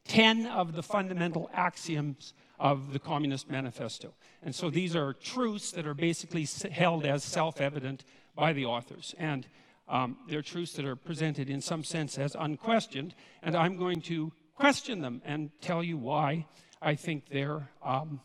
[0.07, 4.13] 10 of the fundamental axioms of the Communist Manifesto.
[4.41, 8.03] And so these are truths that are basically held as self evident
[8.35, 9.15] by the authors.
[9.17, 9.47] And
[9.87, 13.15] um, they're truths that are presented in some sense as unquestioned.
[13.41, 16.45] And I'm going to question them and tell you why
[16.81, 18.19] I think they're um,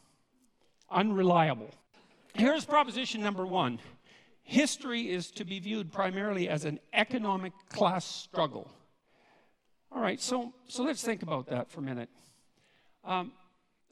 [0.91, 1.71] unreliable.
[2.35, 3.79] Here's proposition number one
[4.43, 8.71] history is to be viewed primarily as an economic class struggle.
[9.93, 12.09] All right, so, so let's think about that for a minute.
[13.05, 13.33] Um,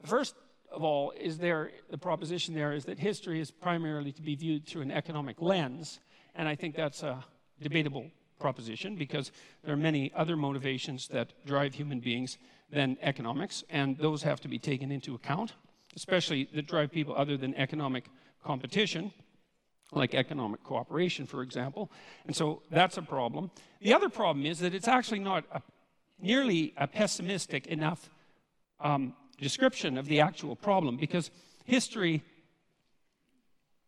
[0.03, 0.35] first
[0.71, 4.65] of all, is there the proposition there is that history is primarily to be viewed
[4.65, 5.99] through an economic lens,
[6.35, 7.23] and I think that's a
[7.61, 9.31] debatable proposition because
[9.63, 12.37] there are many other motivations that drive human beings
[12.69, 15.53] than economics, and those have to be taken into account,
[15.95, 18.05] especially that drive people other than economic
[18.43, 19.11] competition,
[19.93, 21.89] like economic cooperation, for example.
[22.25, 23.51] And so that's a problem.
[23.81, 25.61] The other problem is that it's actually not a,
[26.19, 28.09] nearly a pessimistic enough
[28.79, 31.31] um, description of the actual problem because
[31.63, 32.23] history,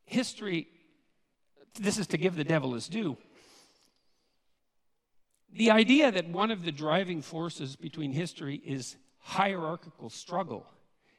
[0.06, 0.68] history,
[1.80, 3.18] this is to give the devil his due
[5.54, 10.66] the idea that one of the driving forces between history is hierarchical struggle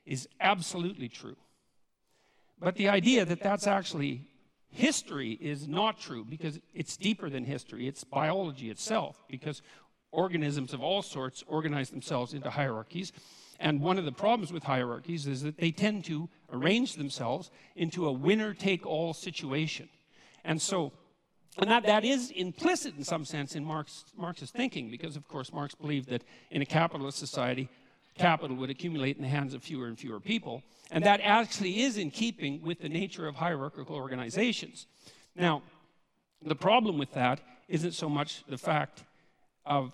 [0.06, 1.36] is absolutely true.
[2.58, 4.28] But the idea that that's actually
[4.68, 7.88] history is not true because it's deeper than history.
[7.88, 9.62] It's biology itself because
[10.12, 13.12] organisms of all sorts organize themselves into hierarchies.
[13.58, 18.06] And one of the problems with hierarchies is that they tend to arrange themselves into
[18.06, 19.88] a winner take all situation.
[20.44, 20.92] And so
[21.60, 25.52] and that, that is implicit in some sense in Marx, Marx's thinking, because of course
[25.52, 27.68] Marx believed that in a capitalist society,
[28.16, 30.62] capital would accumulate in the hands of fewer and fewer people.
[30.90, 34.86] And that actually is in keeping with the nature of hierarchical organizations.
[35.36, 35.62] Now,
[36.42, 39.04] the problem with that isn't so much the fact
[39.64, 39.92] of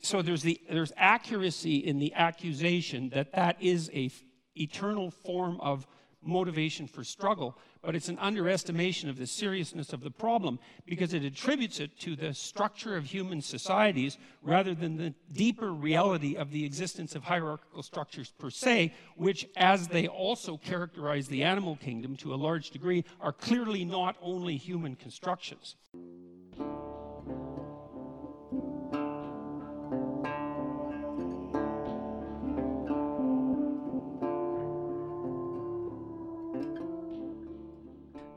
[0.00, 4.10] so there's the there's accuracy in the accusation that that is a
[4.56, 5.86] eternal form of
[6.26, 11.24] motivation for struggle, but it's an underestimation of the seriousness of the problem because it
[11.24, 16.64] attributes it to the structure of human societies rather than the deeper reality of the
[16.64, 22.34] existence of hierarchical structures per se, which, as they also characterize the animal kingdom to
[22.34, 25.76] a large degree, are clearly not only human constructions.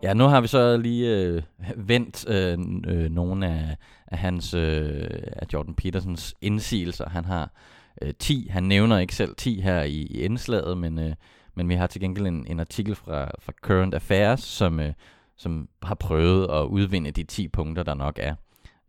[0.08, 1.42] Ja, nu har vi så lige øh,
[1.92, 7.10] vendt øh, øh, nogle af, af hans øh, af Jordan Petersons indsigelser.
[7.10, 7.52] Han har
[8.02, 8.48] øh, 10.
[8.52, 11.14] Han nævner ikke selv 10 her i, i indslaget, men, øh,
[11.56, 14.94] men vi har til gengæld en, en artikel fra, fra Current Affairs, som, øh,
[15.38, 18.36] som har prøvet at udvinde de 10 punkter, der nok er.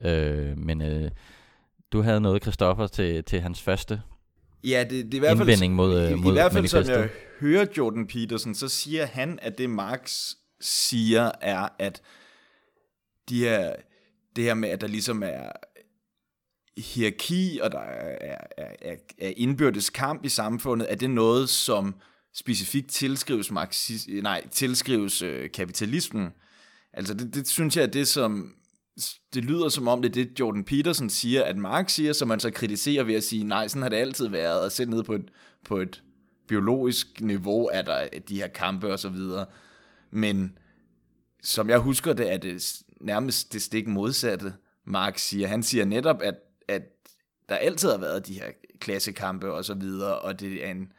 [0.04, 1.10] Øh, men øh,
[1.92, 4.00] du havde noget, Christoffer, til, til hans første
[4.64, 6.78] Ja, det, det er i hvert fald, mod, øh, i, mod i hvert fald, som
[6.78, 7.00] manifestet.
[7.00, 7.08] jeg
[7.40, 12.02] hører Jordan Peterson, så siger han, at det Marx siger, er, at
[13.28, 13.74] de her,
[14.36, 15.52] det her med, at der ligesom er
[16.76, 21.94] hierarki, og der er, er, er, er indbyrdes kamp i samfundet, er det noget, som
[22.34, 26.28] specifikt tilskrives, marxis, nej, tilskrives øh, kapitalismen.
[26.92, 28.54] Altså det, det synes jeg er det, som
[29.34, 32.40] det lyder som om, det er det, Jordan Peterson siger, at Marx siger, som man
[32.40, 35.14] så kritiserer ved at sige, nej, sådan har det altid været, og selv nede på
[35.14, 35.30] et,
[35.64, 36.02] på et
[36.48, 39.46] biologisk niveau er der de her kampe og så videre.
[40.10, 40.58] Men
[41.42, 45.48] som jeg husker det, er det nærmest det stik modsatte, Marx siger.
[45.48, 46.34] Han siger netop, at,
[46.68, 46.82] at
[47.48, 48.46] der altid har været de her
[48.80, 50.92] klassekampe og så videre, og det er en,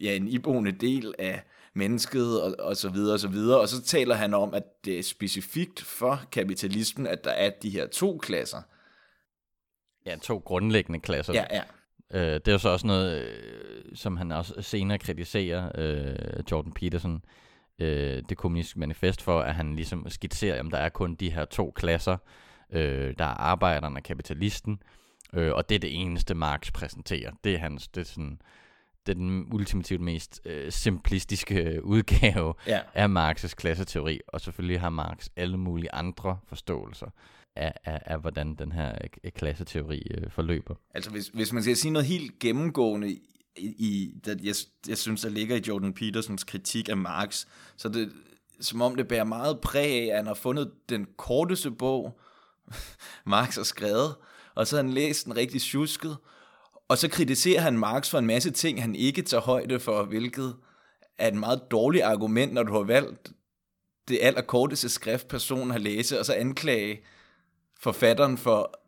[0.00, 1.42] ja, en iboende del af
[1.74, 3.60] mennesket og, og så videre og så videre.
[3.60, 7.70] Og så taler han om, at det er specifikt for kapitalismen, at der er de
[7.70, 8.62] her to klasser.
[10.06, 11.32] Ja, to grundlæggende klasser.
[11.32, 11.62] Ja, ja.
[12.14, 16.72] Øh, det er jo så også noget, øh, som han også senere kritiserer, øh, Jordan
[16.72, 17.20] Peterson, øh,
[18.28, 21.70] det kommunistiske manifest for, at han ligesom skitserer, at der er kun de her to
[21.76, 22.16] klasser,
[22.72, 24.82] øh, der er arbejderen og kapitalisten,
[25.34, 27.32] øh, og det er det eneste, Marx præsenterer.
[27.44, 28.40] Det er hans, det er sådan,
[29.06, 32.80] det er den ultimativt mest øh, simplistiske udgave Ja.
[32.94, 37.06] af Marx's klasseteori, og selvfølgelig har Marx alle mulige andre forståelser
[37.56, 40.74] af, af, af hvordan den her øh, klasseteori øh, forløber.
[40.94, 43.18] Altså hvis, hvis man skal sige noget helt gennemgående
[43.60, 44.54] i, der, jeg,
[44.88, 47.46] jeg synes, der ligger i Jordan Petersons kritik af Marx,
[47.76, 48.12] så det
[48.60, 52.20] som om det bærer meget præg af, at han har fundet den korteste bog,
[53.26, 54.14] Marx har skrevet,
[54.54, 56.16] og så har han læst den rigtig tjusket,
[56.88, 60.56] og så kritiserer han Marx for en masse ting, han ikke tager højde for, hvilket
[61.18, 63.32] er et meget dårligt argument, når du har valgt
[64.08, 67.00] det allerkorteste skrift, personen har læst, og så anklage
[67.80, 68.79] forfatteren for,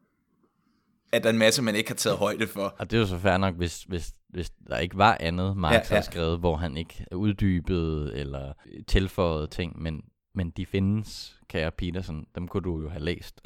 [1.12, 2.74] at der er en masse, man ikke har taget højde for.
[2.78, 5.72] Og det er jo så fair nok, hvis, hvis, hvis der ikke var andet, Marx
[5.72, 8.52] Ja, ja, har skrevet, hvor han ikke uddybede eller
[8.86, 12.26] tilføjede ting, men, men de findes, kære Peterson.
[12.34, 13.40] Dem kunne du jo have læst.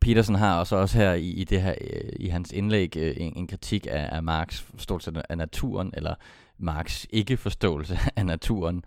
[0.00, 3.32] Peterson har også, også her i, i det her øh, i hans indlæg øh, en,
[3.36, 6.14] en kritik af, af Marx forståelse af naturen, eller
[6.58, 8.84] Marx ikke forståelse af naturen,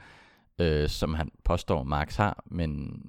[0.60, 3.02] øh, som han påstår, Marx har, men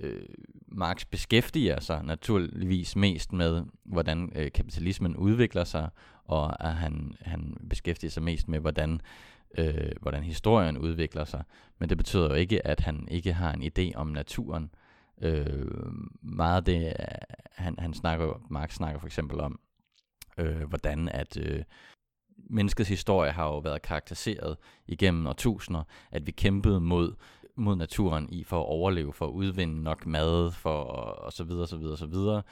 [0.00, 0.22] øh,
[0.68, 5.88] Marx beskæftiger sig naturligvis mest med, hvordan øh, kapitalismen udvikler sig,
[6.24, 9.00] og at han, han beskæftiger sig mest med, hvordan,
[9.58, 11.44] øh, hvordan historien udvikler sig.
[11.78, 14.70] Men det betyder jo ikke, at han ikke har en idé om naturen.
[15.22, 15.66] Øh,
[16.22, 17.06] meget af det, øh,
[17.52, 19.60] han, han snakker, Marx snakker for eksempel om,
[20.38, 21.62] øh, hvordan at øh,
[22.50, 27.14] menneskets historie har jo været karakteriseret igennem årtusinder, at vi kæmpede mod
[27.60, 30.82] mod naturen i for at overleve, for at udvinde nok mad, for
[31.24, 32.42] og så videre, så videre, så videre.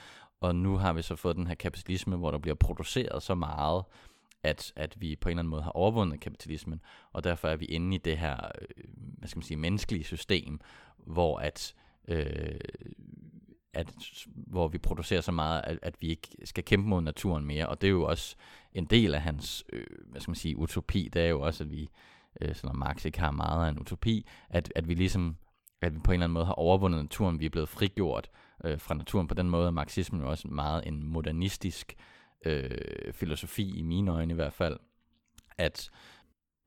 [0.40, 3.84] Og nu har vi så fået den her kapitalisme, hvor der bliver produceret så meget,
[4.42, 6.80] at, at vi på en eller anden måde har overvundet kapitalismen,
[7.12, 8.84] og derfor er vi inde i det her, øh,
[9.18, 10.60] hvad skal man sige, menneskelige system,
[10.96, 11.74] hvor at,
[12.08, 12.60] øh,
[13.72, 13.94] at
[14.26, 17.80] hvor vi producerer så meget, at, at vi ikke skal kæmpe mod naturen mere, og
[17.80, 18.36] det er jo også
[18.74, 21.70] en del af hans, øh, hvad skal man sige, utopi, det er jo også, at
[21.70, 21.88] vi,
[22.40, 25.36] øh, selvom Marx ikke har meget af en utopi, at, at vi ligesom,
[25.82, 28.30] at vi på en eller anden måde har overvundet naturen, vi er blevet frigjort
[28.64, 29.28] øh, fra naturen.
[29.28, 31.94] På den måde er marxismen jo også meget en modernistisk
[32.46, 34.78] øh, filosofi, i mine øjne i hvert fald,
[35.58, 35.90] at,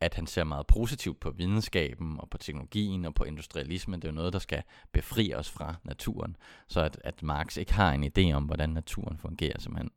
[0.01, 4.01] at han ser meget positivt på videnskaben og på teknologien og på industrialismen.
[4.01, 6.37] Det er jo noget, der skal befri os fra naturen.
[6.67, 9.89] Så at, at Marx ikke har en idé om, hvordan naturen fungerer, som han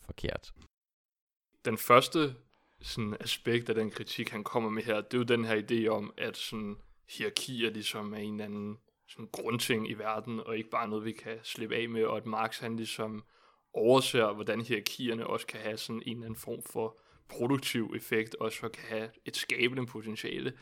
[0.00, 0.52] forkert.
[1.64, 2.34] den første
[2.82, 5.88] sådan, aspekt af den kritik, han kommer med her, det er jo den her idé
[5.88, 6.76] om, at sådan,
[7.08, 11.12] hierarkier ligesom er en eller anden sådan, grundting i verden, og ikke bare noget, vi
[11.12, 13.24] kan slippe af med, og at Marx han ligesom
[13.74, 18.68] overser, hvordan hierarkierne også kan have sådan en eller anden form for produktiv effekt, også
[18.68, 20.52] kan have et skabende potentiale.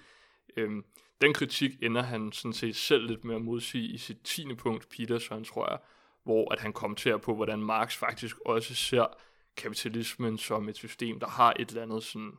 [0.57, 0.85] Øhm,
[1.21, 4.89] den kritik ender han sådan set selv lidt med at modsige i sit tiende punkt,
[4.89, 5.79] Peterson, tror jeg,
[6.25, 9.07] hvor at han kommenterer på, hvordan Marx faktisk også ser
[9.57, 12.33] kapitalismen som et system, der har et eller andet sådan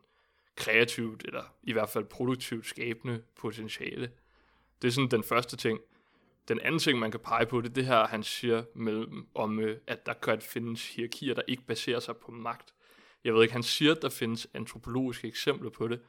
[0.55, 4.11] kreativt, eller i hvert fald produktivt skabende potentiale.
[4.81, 5.79] Det er sådan den første ting.
[6.47, 9.59] Den anden ting, man kan pege på, det er det her, han siger med, om,
[9.59, 12.73] øh, at der kan findes hierarkier, der ikke baserer sig på magt.
[13.23, 16.01] Jeg ved ikke, han siger, at der findes antropologiske eksempler på det,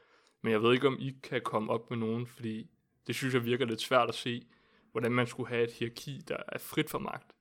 [0.42, 2.70] men jeg ved ikke, om I kan komme op med nogen, fordi
[3.06, 4.46] det synes jeg virker lidt svært at se,
[4.92, 7.32] hvordan man skulle have et hierarki, der er frit for magt.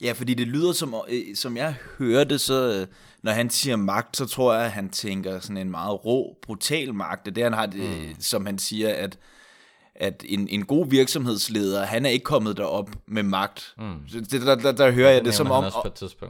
[0.00, 2.86] Ja, fordi det lyder som, øh, som jeg hørte, så øh,
[3.22, 6.94] når han siger magt, så tror jeg, at han tænker sådan en meget rå, brutal
[6.94, 7.26] magt.
[7.26, 8.14] Det er han har, det, mm.
[8.20, 9.18] som han siger, at
[9.96, 13.74] at en, en god virksomhedsleder, han er ikke kommet derop med magt.
[13.78, 14.22] Mm.
[14.30, 15.64] Det, der, der, der hører jeg det som om,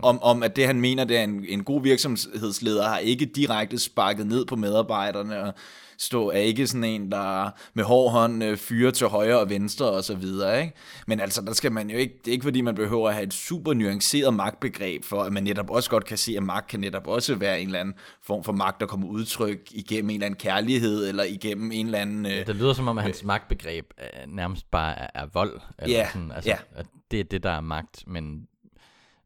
[0.03, 3.79] om, om, at det han mener, det er en, en god virksomhedsleder, har ikke direkte
[3.79, 5.55] sparket ned på medarbejderne og
[5.99, 9.87] stå, er ikke sådan en, der med hård hånd øh, fyrer til højre og venstre
[9.87, 10.75] og så videre, ikke?
[11.07, 13.27] Men altså, der skal man jo ikke, det er ikke fordi, man behøver at have
[13.27, 16.81] et super nuanceret magtbegreb, for at man netop også godt kan se, at magt kan
[16.81, 20.27] netop også være en eller anden form for magt, der kommer udtryk igennem en eller
[20.27, 22.27] anden kærlighed, eller igennem en eller anden...
[22.27, 25.61] Øh, det lyder som om, at hans øh, magtbegreb er, nærmest bare er, er vold.
[25.79, 26.57] Eller ja, sådan, altså, ja.
[26.75, 28.47] At det er det, der er magt, men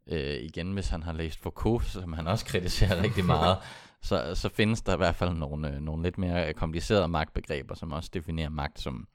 [0.09, 3.57] øh, igen, hvis han har læst Foucault, som han også kritiserer rigtig meget,
[4.03, 7.93] så, så findes der i hvert fald nogle, øh, nogle lidt mere komplicerede magtbegreber, som
[7.93, 9.09] også definerer magt som,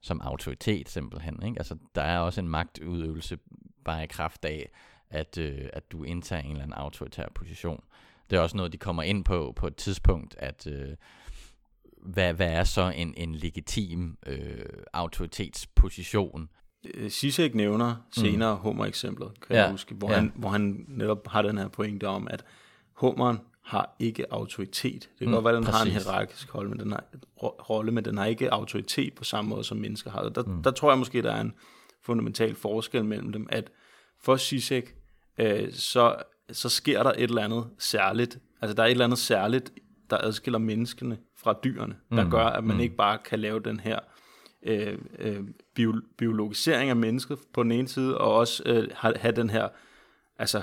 [0.00, 1.42] som autoritet simpelthen.
[1.42, 1.58] Ikke?
[1.58, 3.38] Altså, der er også en magtudøvelse
[3.84, 4.70] bare i kraft af,
[5.10, 7.84] at, øh, at du indtager en eller anden autoritær position.
[8.30, 10.96] Det er også noget, de kommer ind på på et tidspunkt, at øh,
[12.02, 16.48] hvad, hvad er så en, en legitim øh, autoritetsposition?
[17.08, 18.60] Sisek nævner senere mm.
[18.60, 19.62] Hummer-eksemplet, kan ja.
[19.62, 20.16] jeg huske, hvor, ja.
[20.16, 22.44] han, hvor han netop har den her pointe om, at
[22.92, 25.00] Hummeren har ikke autoritet.
[25.02, 25.78] Det kan mm, godt være, at den præcis.
[25.78, 27.04] har en hierarkisk rolle, men den har,
[27.42, 30.28] rolle, men den har ikke autoritet på samme måde, som mennesker har.
[30.28, 30.62] Der, mm.
[30.62, 31.52] der tror jeg måske, der er en
[32.02, 33.70] fundamental forskel mellem dem, at
[34.20, 34.94] for Sisek,
[35.38, 36.16] øh, så,
[36.52, 38.38] så sker der et eller andet særligt.
[38.60, 39.72] Altså der er et eller andet særligt,
[40.10, 42.30] der adskiller menneskene fra dyrene, der mm.
[42.30, 42.82] gør, at man mm.
[42.82, 43.98] ikke bare kan lave den her
[44.62, 45.40] øh, øh,
[45.74, 49.68] bio, biologisering af mennesket på den ene side, og også øh, have, have den her
[50.38, 50.62] altså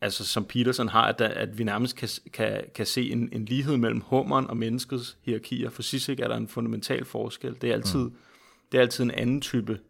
[0.00, 3.44] altså som Peterson har, at, der, at vi nærmest kan, kan, kan se en, en
[3.44, 5.70] lighed mellem hummeren og menneskets hierarkier.
[5.70, 7.56] For Sissek er der en fundamental forskel.
[7.60, 8.16] Det er altid, mm.
[8.72, 9.80] det er altid en anden type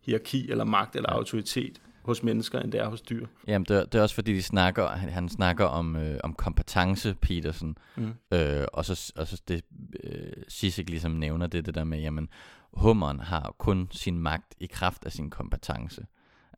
[0.00, 1.16] hierarki eller magt eller ja.
[1.16, 3.26] autoritet hos mennesker, end det er hos dyr.
[3.46, 6.34] Jamen, det er, det er også fordi, de snakker, han, han snakker om, øh, om
[6.34, 8.14] kompetence, Peterson, mm.
[8.32, 9.64] øh, og så, og så det,
[10.04, 12.28] øh, Sissek ligesom nævner det, det der med, jamen,
[12.72, 16.06] hummeren har kun sin magt i kraft af sin kompetence.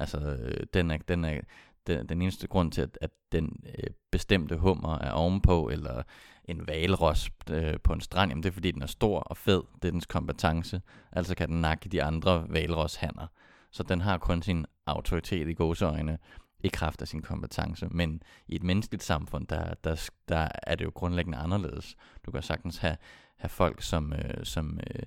[0.01, 1.41] Altså, øh, den, er, den, er,
[1.87, 6.03] den, den eneste grund til, at, at den øh, bestemte hummer er ovenpå, eller
[6.45, 9.63] en valros øh, på en strand, jamen det er fordi, den er stor og fed.
[9.83, 10.83] Det er dens kompetence.
[11.13, 13.27] Altså kan den nakke de andre valroshanner.
[13.71, 16.19] Så den har kun sin autoritet i gåseøjne
[16.65, 17.89] i kraft af sin kompetence.
[17.91, 21.97] Men i et menneskeligt samfund, der, der, der er det jo grundlæggende anderledes.
[22.27, 22.97] Du kan sagtens have,
[23.37, 25.03] have folk, som, øh, som øh,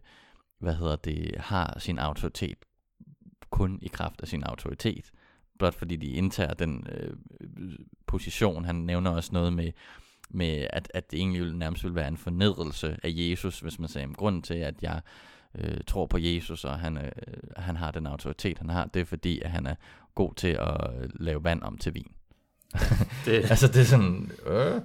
[0.59, 2.57] hvad hedder det, har sin autoritet
[3.49, 5.11] kun i kraft af sin autoritet
[5.59, 7.13] blot fordi de indtager den øh,
[8.07, 8.65] position.
[8.65, 9.71] Han nævner også noget med,
[10.29, 14.09] med at, at det egentlig nærmest vil være en fornedrelse af Jesus, hvis man siger,
[14.09, 15.01] at grunden til, at jeg
[15.55, 17.11] øh, tror på Jesus, og han, øh,
[17.57, 19.75] han har den autoritet, han har, det er fordi, at han er
[20.15, 20.77] god til at
[21.19, 22.11] lave vand om til vin.
[23.25, 23.33] det.
[23.51, 24.81] altså det er sådan, øh,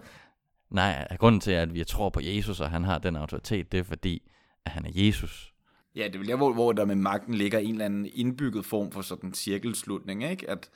[0.71, 3.85] nej, grunden til, at vi tror på Jesus, og han har den autoritet, det er
[3.85, 4.23] fordi,
[4.65, 5.50] at han er Jesus.
[5.97, 8.93] Ja, det vil jeg, hvor, hvor der med magten ligger en eller anden indbygget form
[8.93, 10.51] for sådan en cirkelslutning, ikke?
[10.51, 10.71] At,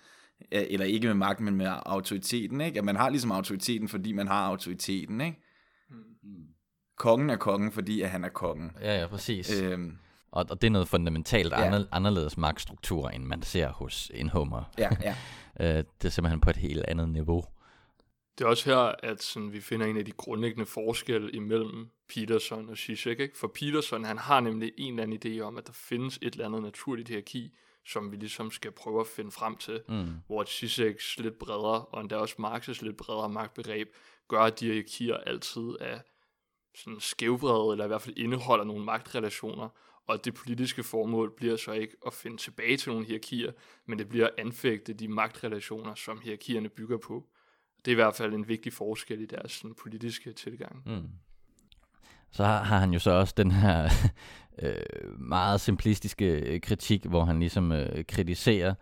[0.50, 2.78] eller ikke med magten, men med autoriteten, ikke?
[2.78, 5.42] At man har ligesom autoriteten, fordi man har autoriteten, ikke?
[5.90, 5.96] Mm.
[6.98, 8.70] Kongen er kongen, fordi at han er kongen.
[8.80, 9.60] Ja, ja, præcis.
[9.60, 9.98] Øhm,
[10.30, 11.82] og, og det er noget fundamentalt ja.
[11.92, 14.62] anderledes magtstruktur, end man ser hos en hummer.
[14.78, 15.16] Ja, ja.
[15.60, 17.44] Øh, det er simpelthen på et helt andet niveau.
[18.38, 22.68] Det er også her, at sådan, vi finder en af de grundlæggende forskelle imellem Peterson
[22.68, 23.20] og Zizek.
[23.20, 23.38] Ikke?
[23.38, 26.46] For Peterson, han har nemlig en eller anden idé om, at der findes et eller
[26.46, 27.54] andet naturligt hierarki,
[27.86, 30.06] som vi ligesom skal prøve at finde frem til, mm.
[30.26, 33.88] hvor Zizeks lidt bredere, og endda også Marx's lidt bredere magtbegreb,
[34.28, 35.98] gør, at de hierarkier altid er
[36.74, 39.68] sådan skævbrede, eller i hvert fald indeholder nogle magtrelationer,
[40.06, 43.52] og det politiske formål bliver så ikke at finde tilbage til nogle hierarkier,
[43.86, 47.28] men det bliver at anfægte de magtrelationer, som hierarkierne bygger på.
[47.84, 50.82] Det er i hvert fald en vigtig forskel i deres sådan, politiske tilgang.
[50.86, 51.08] Mm.
[52.30, 53.88] Så har, har han jo så også den her
[54.62, 58.74] øh, meget simplistiske øh, kritik, hvor han ligesom øh, kritiserer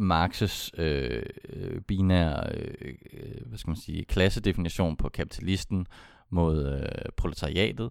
[0.00, 5.86] Marx's øh, øh binære, øh, øh, hvad skal man sige, klassedefinition på kapitalisten
[6.30, 7.90] mod øh, proletariatet,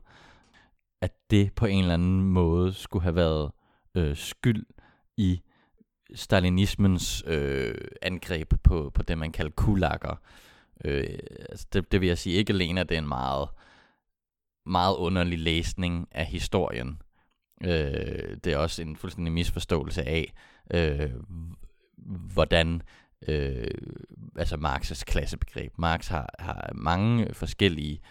[1.01, 3.51] at det på en eller anden måde skulle have været
[3.95, 4.65] øh, skyld
[5.17, 5.41] i
[6.13, 10.15] stalinismens øh, angreb på, på det, man kalder kulakker.
[10.85, 13.49] Øh, altså det, det vil jeg sige ikke alene, at det er en meget,
[14.65, 17.01] meget underlig læsning af historien.
[17.63, 20.33] Øh, det er også en fuldstændig misforståelse af,
[20.73, 21.11] øh,
[22.33, 22.81] hvordan
[23.27, 23.67] øh,
[24.35, 25.73] altså Marx's klassebegreb.
[25.77, 28.01] Marx har, har mange forskellige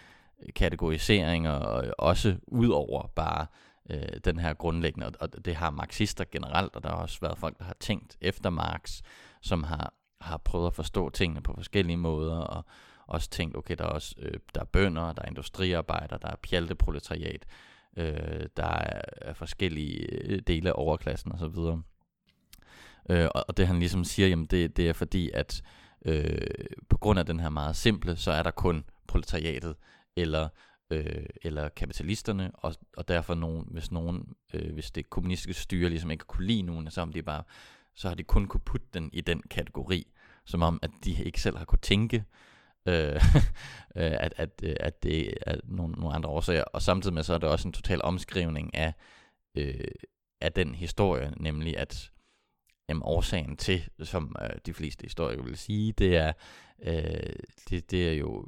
[0.55, 3.45] kategoriseringer, og også ud over bare
[3.89, 7.59] øh, den her grundlæggende, og det har marxister generelt, og der har også været folk,
[7.59, 9.01] der har tænkt efter Marx,
[9.41, 12.65] som har, har prøvet at forstå tingene på forskellige måder, og
[13.07, 16.35] også tænkt, okay, der er også øh, der er bønder, der er industriarbejdere, der er
[16.35, 17.45] pjalteproletariat,
[17.97, 21.81] øh, der er, er forskellige øh, dele af overklassen osv.,
[23.09, 25.61] Øh, og, og det han ligesom siger, jamen det, det er fordi, at
[26.05, 26.37] øh,
[26.89, 29.75] på grund af den her meget simple, så er der kun proletariatet
[30.15, 30.49] eller
[30.89, 36.11] øh, eller kapitalisterne, og, og derfor nogen, hvis nogen, øh, hvis det kommunistiske styre ligesom
[36.11, 37.43] ikke kunne lide nogen, så, om de bare,
[37.95, 40.07] så har de kun kunne putte den i den kategori,
[40.45, 42.25] som om, at de ikke selv har kunne tænke,
[42.85, 43.21] øh, øh
[43.95, 47.37] at, at, øh, at det er nogle, nogle andre årsager, og samtidig med så er
[47.37, 48.93] det også en total omskrivning af,
[49.55, 49.87] øh,
[50.41, 52.11] af den historie, nemlig at
[52.89, 56.33] jamen, årsagen til, som øh, de fleste historikere vil sige, det er,
[56.81, 57.35] øh,
[57.69, 58.45] det, det er jo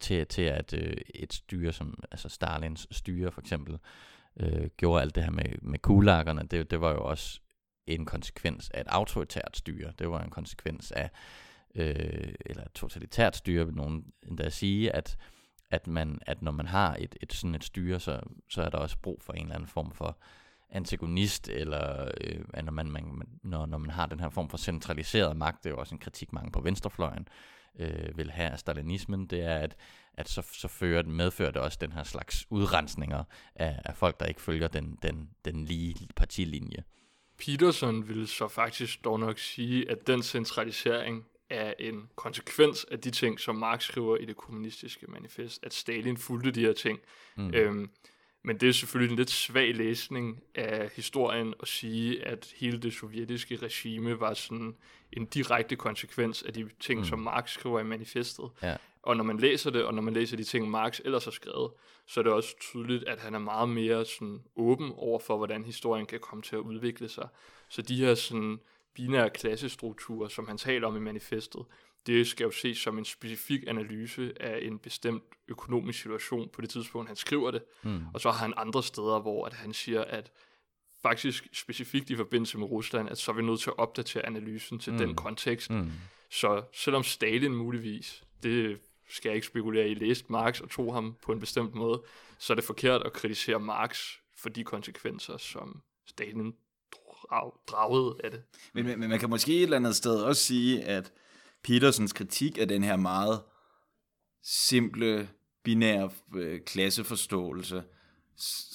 [0.00, 3.78] til, til at øh, et styre som altså Stalins styre for eksempel
[4.40, 7.40] øh, gjorde alt det her med, med kulakkerne, det, det var jo også
[7.86, 9.92] en konsekvens af et autoritært styre.
[9.98, 11.10] Det var en konsekvens af,
[11.74, 15.16] øh, eller et totalitært styre, vil nogen endda sige, at,
[15.70, 18.78] at, man, at når man har et, et sådan et styre, så, så er der
[18.78, 20.18] også brug for en eller anden form for
[20.70, 25.36] antagonist, eller øh, når, man, man, når, når man har den her form for centraliseret
[25.36, 27.63] magt, det er jo også en kritik mange på venstrefløjen, øh,
[28.14, 29.76] vil have af stalinismen, det er, at,
[30.14, 34.26] at så, så fører, medfører det også den her slags udrensninger af, af folk, der
[34.26, 36.84] ikke følger den, den, den lige partilinje.
[37.38, 43.10] Peterson vil så faktisk dog nok sige, at den centralisering er en konsekvens af de
[43.10, 46.98] ting, som Marx skriver i det kommunistiske manifest, at Stalin fulgte de her ting.
[47.36, 47.54] Mm.
[47.54, 47.90] Øhm,
[48.44, 52.94] men det er selvfølgelig en lidt svag læsning af historien at sige, at hele det
[52.94, 54.76] sovjetiske regime var sådan
[55.16, 57.06] en direkte konsekvens af de ting, mm.
[57.06, 58.44] som Marx skriver i manifestet.
[58.62, 58.76] Ja.
[59.02, 61.70] Og når man læser det, og når man læser de ting, Marx ellers har skrevet,
[62.06, 65.64] så er det også tydeligt, at han er meget mere sådan åben over for, hvordan
[65.64, 67.28] historien kan komme til at udvikle sig.
[67.68, 68.60] Så de her sådan
[68.94, 71.62] binære klassestrukturer, som han taler om i manifestet,
[72.06, 76.70] det skal jo ses som en specifik analyse af en bestemt økonomisk situation på det
[76.70, 77.62] tidspunkt, han skriver det.
[77.82, 78.00] Mm.
[78.14, 80.32] Og så har han andre steder, hvor at han siger, at
[81.04, 84.78] faktisk specifikt i forbindelse med Rusland, at så er vi nødt til at opdatere analysen
[84.78, 84.98] til mm.
[84.98, 85.70] den kontekst.
[85.70, 85.90] Mm.
[86.30, 88.78] Så selvom Stalin muligvis, det
[89.08, 92.02] skal jeg ikke spekulere i, læste Marx og tog ham på en bestemt måde,
[92.38, 94.00] så er det forkert at kritisere Marx
[94.38, 96.54] for de konsekvenser, som Stalin
[97.68, 98.42] dragede af det.
[98.72, 101.12] Men, men, men man kan måske et eller andet sted også sige, at
[101.62, 103.42] Petersens kritik af den her meget
[104.42, 105.28] simple,
[105.62, 107.84] binære øh, klasseforståelse,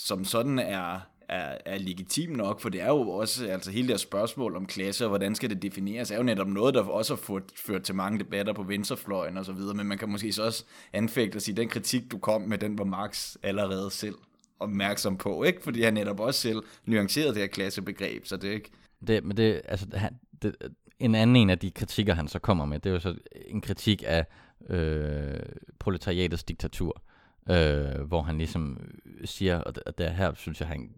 [0.07, 0.99] som sådan er,
[1.29, 5.05] er, er legitim nok, for det er jo også, altså hele det spørgsmål om klasse,
[5.05, 7.95] og hvordan skal det defineres, er jo netop noget, der også har ført, ført til
[7.95, 11.41] mange debatter på venstrefløjen og så videre, men man kan måske så også anfægte og
[11.41, 14.15] sige, den kritik, du kom med, den var Marx allerede selv
[14.59, 15.63] opmærksom på, ikke?
[15.63, 18.71] Fordi han netop også selv nuancerede det her klassebegreb, så det er ikke...
[19.07, 20.55] Det, men det, altså, han, det,
[20.99, 23.15] en anden en af de kritikker, han så kommer med, det er jo så
[23.47, 24.25] en kritik af
[24.69, 25.39] øh,
[25.79, 27.01] proletariatets diktatur,
[27.49, 28.77] øh, hvor han ligesom
[29.25, 30.89] siger, og der her synes jeg, han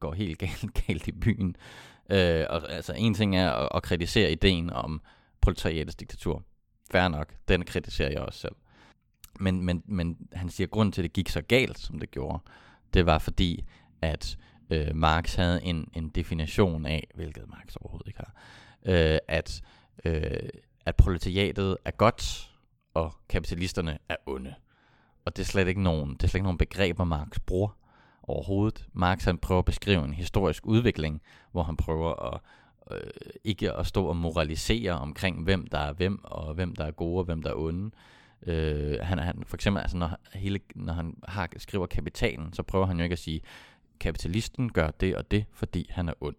[0.00, 1.56] går helt galt, galt i byen.
[2.10, 5.02] Øh, og, altså en ting er at, at kritisere ideen om
[5.40, 6.42] proletariatets diktatur.
[6.90, 8.54] Færre nok, den kritiserer jeg også selv.
[9.40, 12.10] Men, men, men han siger, at grunden til, at det gik så galt, som det
[12.10, 12.38] gjorde,
[12.94, 13.64] det var fordi,
[14.02, 14.38] at
[14.70, 18.34] øh, Marx havde en, en definition af, hvilket Marx overhovedet ikke har,
[18.86, 19.62] øh, at,
[20.04, 20.48] øh,
[20.86, 22.50] at proletariatet er godt,
[22.94, 24.54] og kapitalisterne er onde.
[25.24, 27.78] Og det er slet ikke nogen, det er slet ikke nogen begreber, Marx bruger
[28.28, 28.86] overhovedet.
[28.92, 31.22] Marx han prøver at beskrive en historisk udvikling,
[31.52, 32.40] hvor han prøver at
[32.90, 33.10] øh,
[33.44, 37.18] ikke at stå og moralisere omkring, hvem der er hvem, og hvem der er gode,
[37.18, 37.90] og hvem der er onde.
[38.46, 42.86] Øh, han, han, for eksempel, altså, når, hele, når han har, skriver kapitalen, så prøver
[42.86, 43.40] han jo ikke at sige,
[44.00, 46.36] kapitalisten gør det og det, fordi han er ond.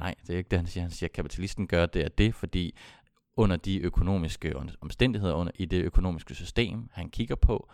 [0.00, 0.82] Nej, det er ikke det, han siger.
[0.82, 2.74] Han siger, at kapitalisten gør det og det, fordi
[3.36, 7.70] under de økonomiske omstændigheder, under i det økonomiske system, han kigger på,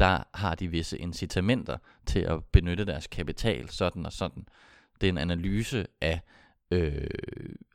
[0.00, 4.46] der har de visse incitamenter til at benytte deres kapital sådan og sådan.
[5.00, 6.20] Det er en analyse af
[6.70, 7.06] øh,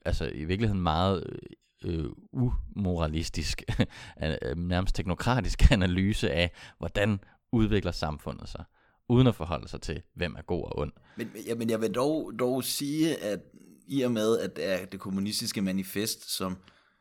[0.05, 1.39] altså i virkeligheden meget
[1.83, 3.63] øh, umoralistisk,
[4.23, 7.19] øh, nærmest teknokratisk analyse af, hvordan
[7.51, 8.63] udvikler samfundet sig,
[9.09, 10.91] uden at forholde sig til, hvem er god og ond.
[11.17, 13.39] Men, ja, men jeg vil dog, dog sige, at
[13.87, 16.57] i og med, at det er det kommunistiske manifest, som,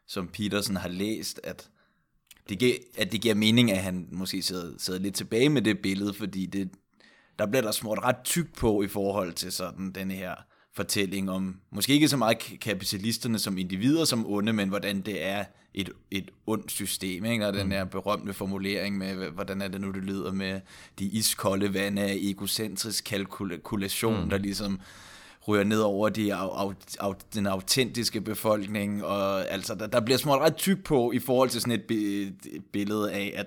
[0.07, 1.71] som Petersen har læst, at
[2.49, 5.79] det, giver, at det giver mening, at han måske sidder, sidder lidt tilbage med det
[5.79, 6.71] billede, fordi det,
[7.39, 10.35] der bliver der smurt ret tyk på i forhold til sådan den her
[10.77, 15.45] fortælling om, måske ikke så meget kapitalisterne som individer som onde, men hvordan det er
[15.75, 17.47] et, et ondt system, ikke?
[17.47, 17.71] og den mm.
[17.71, 20.61] her berømte formulering med, hvordan er det nu, det lyder med
[20.99, 24.31] de iskolde vande af egocentrisk kalkulation, mm.
[24.31, 24.81] der ligesom
[25.49, 30.19] ryger ned over de, au, au, au, den autentiske befolkning, og altså, der, der bliver
[30.19, 33.47] smurt ret tyk på i forhold til sådan et, et billede af, at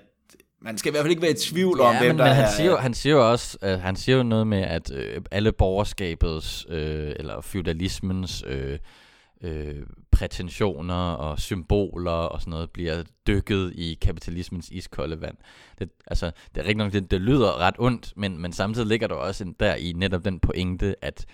[0.60, 2.32] man skal i hvert fald ikke være i tvivl ja, om, hvem men, der men
[2.32, 2.34] er.
[2.34, 5.22] Han siger, jo, han siger jo også, uh, han siger jo noget med, at uh,
[5.30, 13.72] alle borgerskabets, uh, eller feudalismens uh, uh, prætensioner og symboler og sådan noget, bliver dykket
[13.74, 15.36] i kapitalismens iskolde vand.
[15.78, 19.06] Det, altså, det er rigtig nok, det, det lyder ret ondt, men, men samtidig ligger
[19.06, 21.26] der også en, der i netop den pointe, at,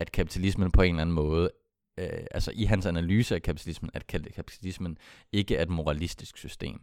[0.00, 1.50] at kapitalismen på en eller anden måde
[1.98, 4.98] øh, altså i hans analyse af kapitalismen, at kapitalismen
[5.32, 6.80] ikke er et moralistisk system.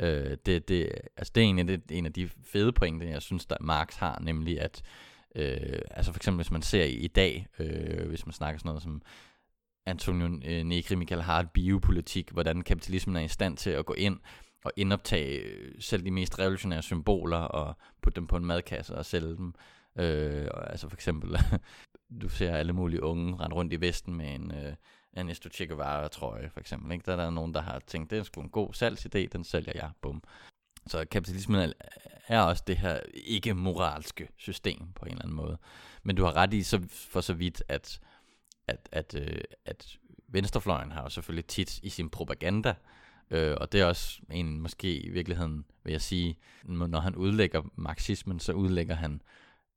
[0.00, 3.22] Øh, det, det, altså det er en det det, en af de fede pointer, jeg
[3.22, 4.82] synes, der Marx har, nemlig at,
[5.34, 8.68] øh, altså for eksempel hvis man ser i, i dag, øh, hvis man snakker sådan
[8.68, 9.02] noget som
[9.86, 14.18] Antonio øh, Negri, Michael Hart, biopolitik, hvordan kapitalismen er i stand til at gå ind
[14.64, 19.06] og indoptage øh, selv de mest revolutionære symboler og putte dem på en madkasse og
[19.06, 19.54] sælge dem.
[19.98, 21.30] Øh, altså for eksempel,
[22.22, 24.74] du ser alle mulige unge rende rundt i Vesten med en, øh,
[25.12, 26.92] Ernesto Che Guevara trøje, for eksempel.
[26.92, 27.04] Ikke?
[27.06, 29.72] Der er der nogen, der har tænkt, det er sgu en god salgsidé, den sælger
[29.74, 30.22] jeg, bum.
[30.86, 31.72] Så kapitalismen
[32.28, 35.58] er også det her ikke-moralske system på en eller anden måde.
[36.02, 38.00] Men du har ret i så, for så vidt, at,
[38.66, 39.98] at, at, øh, at
[40.28, 42.74] venstrefløjen har jo selvfølgelig tit i sin propaganda,
[43.30, 47.62] øh, og det er også en måske i virkeligheden, vil jeg sige, når han udlægger
[47.74, 49.22] marxismen, så udlægger han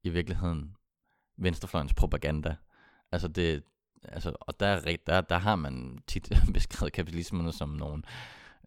[0.03, 0.75] i virkeligheden
[1.37, 2.55] venstrefløjens propaganda.
[3.11, 3.63] Altså det,
[4.03, 8.03] altså, og der, der, der har man tit beskrevet kapitalismen som nogle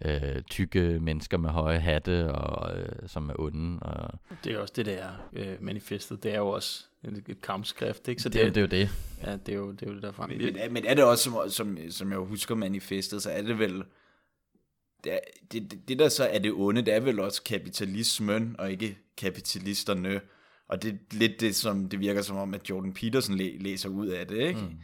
[0.04, 3.78] øh, tykke mennesker med høje hatte, og øh, som er onde.
[3.80, 4.18] Og...
[4.44, 6.22] Det er også det, der øh, manifestet.
[6.22, 8.22] Det er jo også et, et kampskrift, ikke?
[8.22, 8.90] Så det, det, det er jo det.
[9.22, 10.26] Ja, det er jo det, er jo det derfra.
[10.26, 13.58] Men, men, men er det også, som, som, som jeg husker manifestet, så er det
[13.58, 13.84] vel...
[15.04, 15.18] Det, er,
[15.52, 18.98] det, det, det, der så er det onde, det er vel også kapitalismen, og ikke
[19.16, 20.20] kapitalisterne.
[20.68, 23.88] Og det er lidt det, som det virker som om, at Jordan Peterson læ, læser
[23.88, 24.60] ud af det, ikke?
[24.60, 24.78] Mm.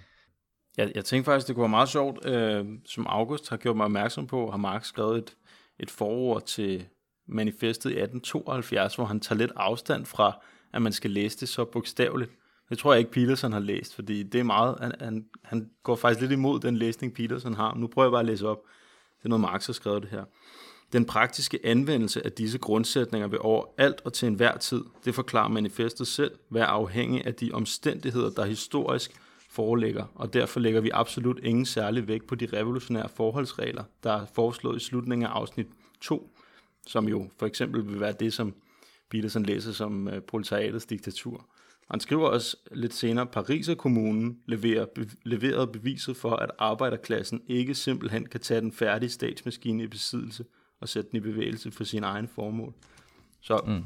[0.77, 3.85] Jeg, jeg tænkte faktisk, det kunne være meget sjovt, øh, som August har gjort mig
[3.85, 5.37] opmærksom på, har Marx skrevet et,
[5.79, 6.87] et forord til
[7.29, 11.65] manifestet i 1872, hvor han tager lidt afstand fra, at man skal læse det så
[11.65, 12.31] bogstaveligt.
[12.69, 15.97] Det tror jeg ikke, Peterson har læst, fordi det er meget, han, han, han går
[15.97, 17.75] faktisk lidt imod den læsning, Peterson har.
[17.75, 18.59] Nu prøver jeg bare at læse op.
[19.19, 20.25] Det er noget, Marx har skrevet det her.
[20.93, 25.49] Den praktiske anvendelse af disse grundsætninger vil over alt og til enhver tid, det forklarer
[25.49, 29.13] manifestet selv, være afhængig af de omstændigheder, der historisk
[29.51, 34.27] foreligger, og derfor lægger vi absolut ingen særlig vægt på de revolutionære forholdsregler, der er
[34.35, 35.67] foreslået i slutningen af afsnit
[36.01, 36.31] 2,
[36.87, 38.55] som jo for eksempel vil være det, som
[39.11, 41.47] Peterson læser som uh, proletariatets diktatur.
[41.91, 47.75] Han skriver også lidt senere, Pariser kommunen leverer, be, leverede beviset for, at arbejderklassen ikke
[47.75, 50.45] simpelthen kan tage den færdige statsmaskine i besiddelse
[50.81, 52.75] og sætte den i bevægelse for sin egen formål.
[53.41, 53.85] Så mm.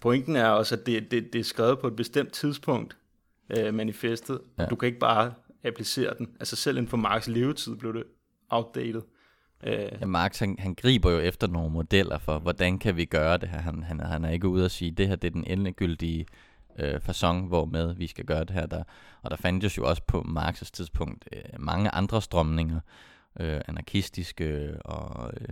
[0.00, 2.96] pointen er også, at det, det, det er skrevet på et bestemt tidspunkt,
[3.58, 4.40] øh, manifestet.
[4.58, 4.66] Ja.
[4.66, 5.34] Du kan ikke bare
[5.64, 6.28] applicere den.
[6.40, 8.04] Altså selv inden for Marx levetid blev det
[8.48, 9.02] outdated.
[9.64, 9.88] Øh.
[10.00, 13.48] Ja, Marx han, han griber jo efter nogle modeller for, hvordan kan vi gøre det
[13.48, 13.58] her.
[13.58, 16.26] Han, han, han er ikke ude at sige, det her det er den endegyldige
[16.78, 18.66] øh, fasong, hvor med vi skal gøre det her.
[18.66, 18.82] Der,
[19.22, 22.80] og der fandtes jo også på Marx's tidspunkt øh, mange andre strømninger,
[23.40, 25.48] øh, anarkistiske og øh,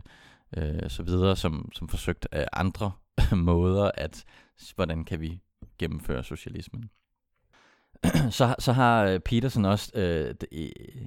[0.57, 2.93] øh, så videre, som, som forsøgt af andre
[3.37, 4.25] måder at,
[4.75, 5.41] hvordan kan vi
[5.79, 6.91] gennemføre socialismen.
[8.31, 10.35] så, så har øh, Petersen også øh,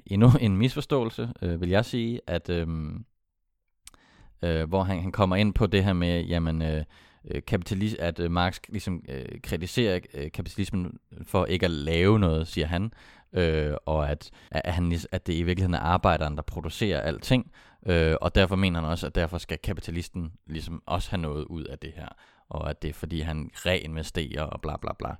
[0.06, 2.66] endnu en misforståelse, øh, vil jeg sige, at øh,
[4.42, 6.84] øh, hvor han, han kommer ind på det her med, jamen, øh,
[7.30, 12.48] øh kapitalis at øh, Marx ligesom øh, kritiserer øh, kapitalismen for ikke at lave noget,
[12.48, 12.92] siger han,
[13.32, 17.50] øh, og at, at, han, at det i virkeligheden er arbejderen, der producerer alting,
[17.86, 21.64] øh, og derfor mener han også, at derfor skal kapitalisten ligesom også have noget ud
[21.64, 22.08] af det her,
[22.48, 25.14] og at det er fordi han reinvesterer og bla bla bla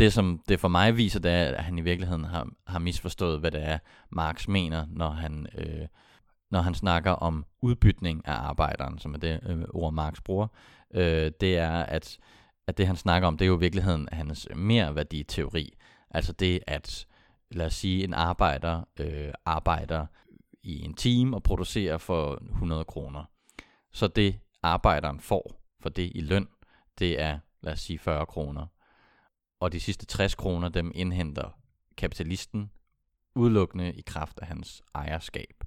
[0.00, 3.40] det, som det for mig viser, det er, at han i virkeligheden har, har misforstået,
[3.40, 3.78] hvad det er,
[4.10, 5.86] Marx mener, når han, øh,
[6.50, 10.46] når han snakker om udbytning af arbejderen, som er det øh, ord, Marx bruger.
[10.94, 12.18] Øh, det er, at,
[12.66, 15.76] at det, han snakker om, det er jo i virkeligheden hans mere teori.
[16.10, 17.06] Altså det, at
[17.50, 20.06] lad os sige, en arbejder øh, arbejder
[20.62, 23.24] i en team og producerer for 100 kroner.
[23.92, 26.48] Så det arbejderen får for det i løn,
[26.98, 28.66] det er, lad os sige, 40 kroner.
[29.60, 31.58] Og de sidste 60 kroner, dem indhenter
[31.96, 32.70] kapitalisten
[33.34, 35.64] udelukkende i kraft af hans ejerskab.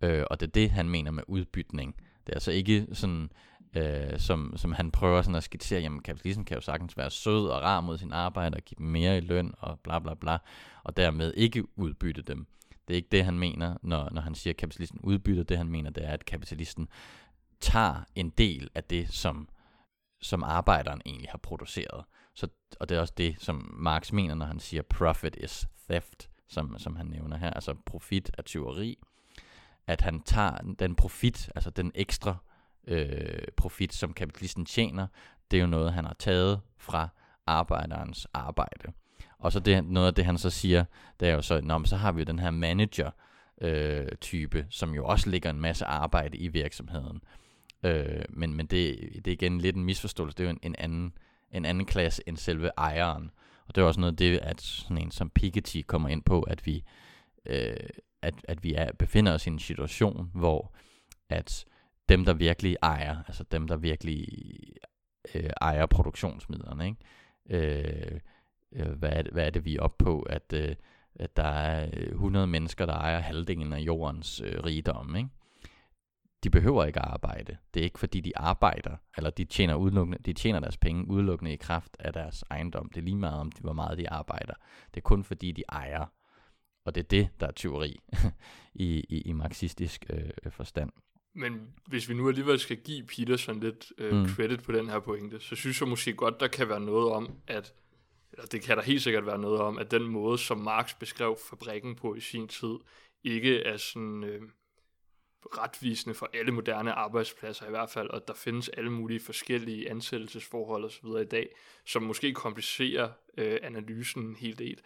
[0.00, 1.96] Øh, og det er det, han mener med udbytning.
[1.96, 3.30] Det er altså ikke sådan,
[3.76, 7.48] øh, som, som han prøver sådan at skitsere, jamen kapitalisten kan jo sagtens være sød
[7.48, 10.38] og rar mod sin arbejde og give dem mere i løn og bla bla bla,
[10.82, 12.46] og dermed ikke udbytte dem.
[12.88, 15.42] Det er ikke det, han mener, når, når han siger, at kapitalisten udbytter.
[15.42, 16.88] Det, han mener, det er, at kapitalisten
[17.60, 19.48] tager en del af det, som,
[20.22, 22.04] som arbejderen egentlig har produceret.
[22.34, 22.48] Så,
[22.80, 26.78] og det er også det, som Marx mener, når han siger, profit is theft, som,
[26.78, 27.50] som han nævner her.
[27.50, 28.98] Altså profit er tyveri.
[29.86, 32.36] At han tager den profit, altså den ekstra
[32.86, 35.06] øh, profit, som kapitalisten tjener,
[35.50, 37.08] det er jo noget, han har taget fra
[37.46, 38.92] arbejderens arbejde.
[39.42, 40.84] Og så det, noget af det, han så siger,
[41.20, 43.10] det er jo så, Nå, så har vi jo den her manager,
[43.60, 47.22] øh, type, som jo også ligger en masse arbejde i virksomheden.
[47.82, 50.36] Øh, men men det, det er igen lidt en misforståelse.
[50.36, 51.12] Det er jo en, en, anden,
[51.50, 53.30] en anden klasse end selve ejeren.
[53.68, 56.42] Og det er også noget af det, at sådan en som Piketty kommer ind på,
[56.42, 56.84] at vi,
[57.46, 57.76] øh,
[58.22, 60.74] at, at vi er, befinder os i en situation, hvor
[61.28, 61.64] at
[62.08, 64.28] dem, der virkelig ejer, altså dem, der virkelig
[65.34, 66.98] øh, ejer produktionsmidlerne, ikke?
[67.50, 68.20] Øh,
[68.72, 70.74] øh, hvad, er det, hvad er det, vi er oppe på, at, øh,
[71.14, 75.28] at der er 100 mennesker, der ejer halvdelen af jordens øh, rigdom, ikke?
[76.44, 77.56] De behøver ikke at arbejde.
[77.74, 81.52] Det er ikke fordi, de arbejder, eller de tjener, udelukkende, de tjener deres penge udelukkende
[81.52, 82.88] i kraft af deres ejendom.
[82.88, 84.54] Det er lige meget om, de, hvor meget de arbejder.
[84.94, 86.06] Det er kun fordi, de ejer.
[86.84, 88.00] Og det er det, der er tyveri
[88.74, 90.90] i, i, i marxistisk øh, forstand.
[91.34, 94.28] Men hvis vi nu alligevel skal give Peterson lidt øh, mm.
[94.28, 97.28] credit på den her pointe, så synes jeg måske godt, der kan være noget om,
[97.46, 97.74] at
[98.32, 101.36] eller det kan der helt sikkert være noget om, at den måde, som Marx beskrev
[101.50, 102.74] fabrikken på i sin tid,
[103.24, 104.42] ikke er sådan øh,
[105.46, 110.84] retvisende for alle moderne arbejdspladser i hvert fald, og der findes alle mulige forskellige ansættelsesforhold
[110.84, 111.06] osv.
[111.06, 111.48] i dag,
[111.86, 114.80] som måske komplicerer øh, analysen en hel del.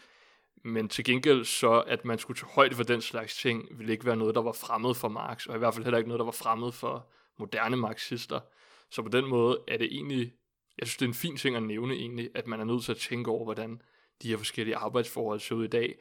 [0.64, 4.06] Men til gengæld så, at man skulle tage højde for den slags ting, ville ikke
[4.06, 6.24] være noget, der var fremmed for Marx, og i hvert fald heller ikke noget, der
[6.24, 7.06] var fremmed for
[7.38, 8.40] moderne marxister.
[8.90, 10.32] Så på den måde er det egentlig,
[10.78, 12.92] jeg synes, det er en fin ting at nævne egentlig, at man er nødt til
[12.92, 13.80] at tænke over, hvordan
[14.22, 15.94] de her forskellige arbejdsforhold ser ud i dag,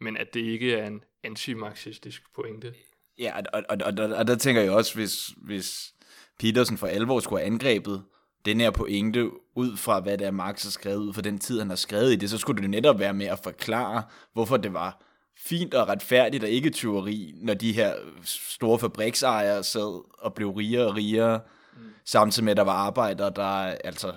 [0.00, 2.74] men at det ikke er en antimarxistisk pointe.
[3.18, 5.94] Ja, og, og, og, og, og der tænker jeg også, hvis, hvis
[6.38, 8.04] Petersen for alvor skulle have angrebet
[8.44, 11.58] den her pointe ud fra, hvad det er, Marx har skrevet, ud fra den tid,
[11.58, 14.02] han har skrevet i det, så skulle det netop være med at forklare,
[14.32, 15.02] hvorfor det var
[15.36, 20.86] fint og retfærdigt og ikke tyveri, når de her store fabriksejere sad og blev rigere
[20.86, 21.40] og rigere,
[21.76, 21.82] mm.
[22.04, 23.44] samtidig med, at der var arbejdere, der
[23.84, 24.12] altså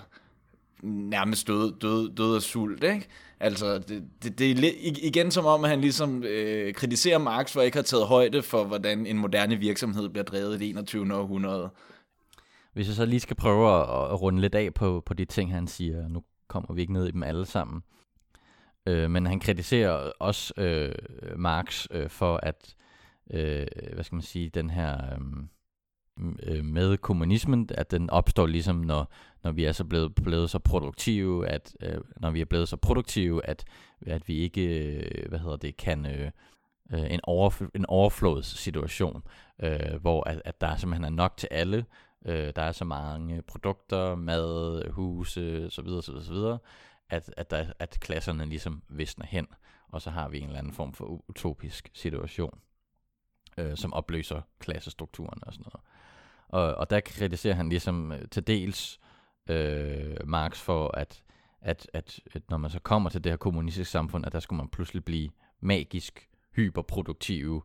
[0.84, 3.08] nærmest døde, døde, døde af sult, ikke?
[3.39, 4.72] Altså, det, det, det er
[5.03, 8.41] igen som om, at han ligesom øh, kritiserer Marx for at ikke have taget højde
[8.41, 11.16] for, hvordan en moderne virksomhed bliver drevet i det 21.
[11.16, 11.70] århundrede.
[12.74, 15.53] Hvis jeg så lige skal prøve at, at runde lidt af på, på de ting,
[15.53, 17.84] han siger, nu kommer vi ikke ned i dem alle sammen,
[18.86, 20.95] øh, men han kritiserer også øh,
[21.36, 22.76] Marx øh, for at,
[23.32, 25.20] øh, hvad skal man sige, den her øh,
[26.43, 29.11] Øh, med kommunismen, at den opstår ligesom, når,
[29.43, 32.78] når vi er så blevet, blevet så produktive, at øh, når vi er blevet så
[32.78, 33.66] produktive, at,
[34.07, 36.32] at vi ikke, øh, hvad hedder det, kan øh,
[36.93, 39.24] øh en, overf en overflodssituation,
[39.63, 41.86] øh, hvor at, at der simpelthen er nok til alle,
[42.26, 46.57] Øh, der er så mange produkter, mad, huse, så videre, så videre, så videre
[47.09, 49.47] at, at, der, at klasserne ligesom visner hen,
[49.88, 52.59] og så har vi en eller anden form for utopisk situation,
[53.57, 55.86] øh, som opløser klassestrukturen og sådan noget.
[56.47, 58.99] Og, og der kritiserer han ligesom øh, til dels
[59.49, 61.23] øh, Marx for, at,
[61.61, 64.57] at, at, at når man så kommer til det her kommunistiske samfund, at der skulle
[64.57, 65.29] man pludselig blive
[65.59, 67.61] magisk hyperproduktive,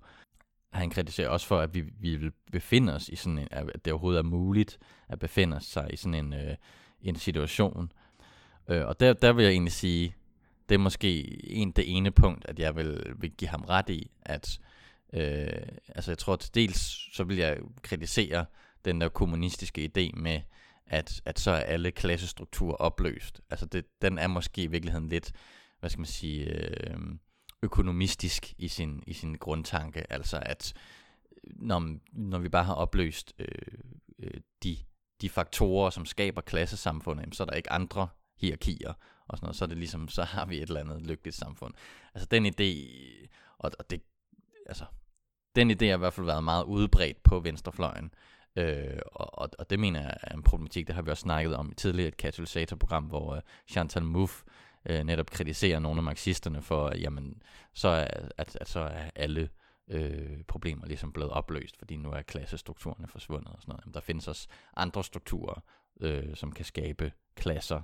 [0.72, 3.92] han kritiserer også for, at vi, vi vil befinde os i sådan en, at det
[3.92, 4.78] overhovedet er muligt
[5.08, 6.56] at befinde sig i sådan en, øh,
[7.02, 7.92] en situation.
[8.68, 10.14] Øh, og der, der vil jeg egentlig sige,
[10.68, 14.10] det er måske en, det ene punkt, at jeg vil, vil give ham ret i,
[14.22, 14.60] at
[15.12, 18.44] øh, altså jeg tror til dels, så vil jeg kritisere
[18.84, 20.40] den der kommunistiske idé med,
[20.86, 23.40] at, at så er alle klassestrukturer opløst.
[23.50, 25.32] Altså det, den er måske i virkeligheden lidt,
[25.80, 26.96] hvad skal man sige, øh,
[27.62, 30.12] økonomistisk i sin, i sin grundtanke.
[30.12, 30.74] Altså at
[31.44, 33.46] øh, når, når vi bare har opløst øh,
[34.18, 34.76] øh, de,
[35.20, 38.92] de faktorer, som skaber klassesamfundet, så er der ikke andre hierarkier
[39.28, 39.56] og sådan noget.
[39.56, 41.74] Så er det ligesom, så har vi et eller andet lykkeligt samfund.
[42.14, 42.90] Altså den idé,
[43.58, 44.02] og, og det,
[44.66, 44.84] altså,
[45.56, 48.14] den idé har i hvert fald været meget udbredt på venstrefløjen.
[48.57, 51.70] Øh, og, og det mener jeg er en problematik, det har vi også snakket om
[51.72, 54.44] i tidligere et katalysatorprogram, hvor øh, Chantal Mouffe
[54.88, 57.42] øh, netop kritiserer nogle af marxisterne for, at jamen,
[57.72, 58.07] så er,
[58.38, 59.48] at, at så er alle
[59.90, 63.84] øh, problemer ligesom blevet opløst, fordi nu er klassestrukturerne forsvundet og sådan noget.
[63.84, 65.62] Jamen, der findes også andre strukturer,
[66.01, 67.82] øh, som kan skabe klasser.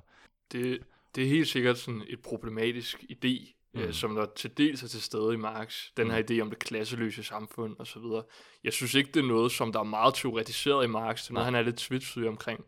[0.52, 0.78] Det,
[1.14, 3.82] det er helt sikkert sådan et problematisk idé, mm.
[3.82, 3.92] øh, Mm.
[3.92, 5.84] som der til dels er til stede i Marx.
[5.96, 8.02] Den her idé om det klasseløse samfund osv.
[8.64, 11.22] Jeg synes ikke, det er noget, som der er meget teoretiseret i Marx.
[11.22, 12.64] Det er noget, han er lidt tvivlsøg omkring.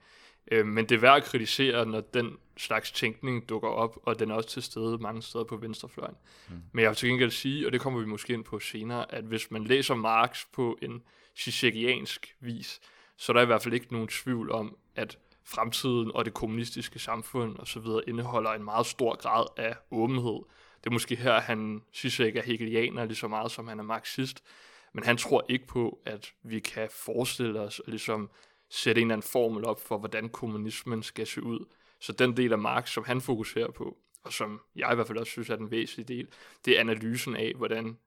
[0.52, 4.30] Øh, men det er værd at kritisere, når den slags tænkning dukker op, og den
[4.30, 6.14] er også til stede mange steder på venstrefløjen.
[6.48, 6.54] Mm.
[6.72, 9.24] Men jeg vil til gengæld sige, og det kommer vi måske ind på senere, at
[9.24, 11.02] hvis man læser Marx på en
[11.38, 12.80] Zizekiansk vis,
[13.16, 16.98] så er der i hvert fald ikke nogen tvivl om, at fremtiden og det kommunistiske
[16.98, 17.86] samfund osv.
[18.08, 20.40] indeholder en meget stor grad af åbenhed.
[20.84, 23.82] Det er måske her, han synes ikke er hegelianer lige så meget, som han er
[23.82, 24.44] marxist.
[24.92, 28.30] Men han tror ikke på, at vi kan forestille os at ligesom
[28.70, 31.66] sætte en eller anden formel op for, hvordan kommunismen skal se ud.
[32.00, 35.18] Så den del af Marx, som han fokuserer på, og som jeg i hvert fald
[35.18, 36.28] også synes er den væsentlige del,
[36.64, 37.98] det er analysen af, hvordan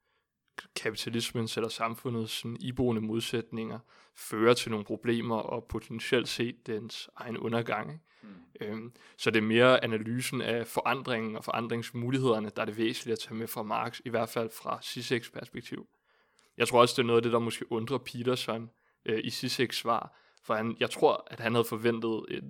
[0.76, 3.80] kapitalismen sætter samfundets sådan, iboende modsætninger,
[4.16, 7.92] fører til nogle problemer og potentielt set dens egen undergang.
[7.92, 8.04] Ikke?
[8.22, 8.30] Mm.
[8.62, 13.20] Øhm, så det er mere analysen af forandringen og forandringsmulighederne, der er det væsentlige at
[13.20, 15.88] tage med fra Marx, i hvert fald fra Zizeks perspektiv.
[16.58, 18.70] Jeg tror også, det er noget af det, der måske undrer Peterson
[19.06, 22.44] øh, i Zizeks svar, for han, jeg tror, at han havde forventet et,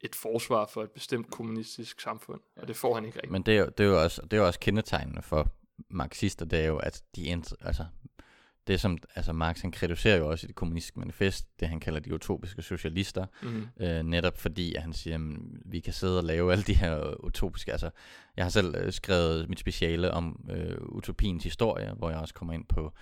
[0.00, 3.32] et forsvar for et bestemt kommunistisk samfund, og det får han ikke rigtigt.
[3.32, 5.48] Men det er, jo, det er jo også, det er også kendetegnende for
[5.90, 7.84] marxister, det er jo, at de altså,
[8.66, 12.00] det som, altså Marx han kritiserer jo også i det kommunistiske manifest, det han kalder
[12.00, 13.66] de utopiske socialister, Mm.
[13.80, 15.20] øh, netop fordi at han siger, at
[15.64, 17.90] vi kan sidde og lave alle de her utopiske, altså
[18.36, 22.54] jeg har selv øh, skrevet mit speciale om øh, utopiens historie, hvor jeg også kommer
[22.54, 22.92] ind på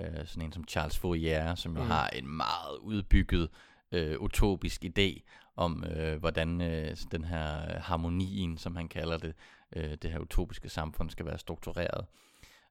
[0.00, 1.88] øh, sådan en som Charles Fourier, som jo Mm.
[1.88, 3.48] har en meget udbygget
[3.92, 5.20] øh, utopisk idé
[5.56, 9.34] om, øh, hvordan øh, den her harmonien, som han kalder det,
[9.76, 12.06] øh, det her utopiske samfund skal være struktureret.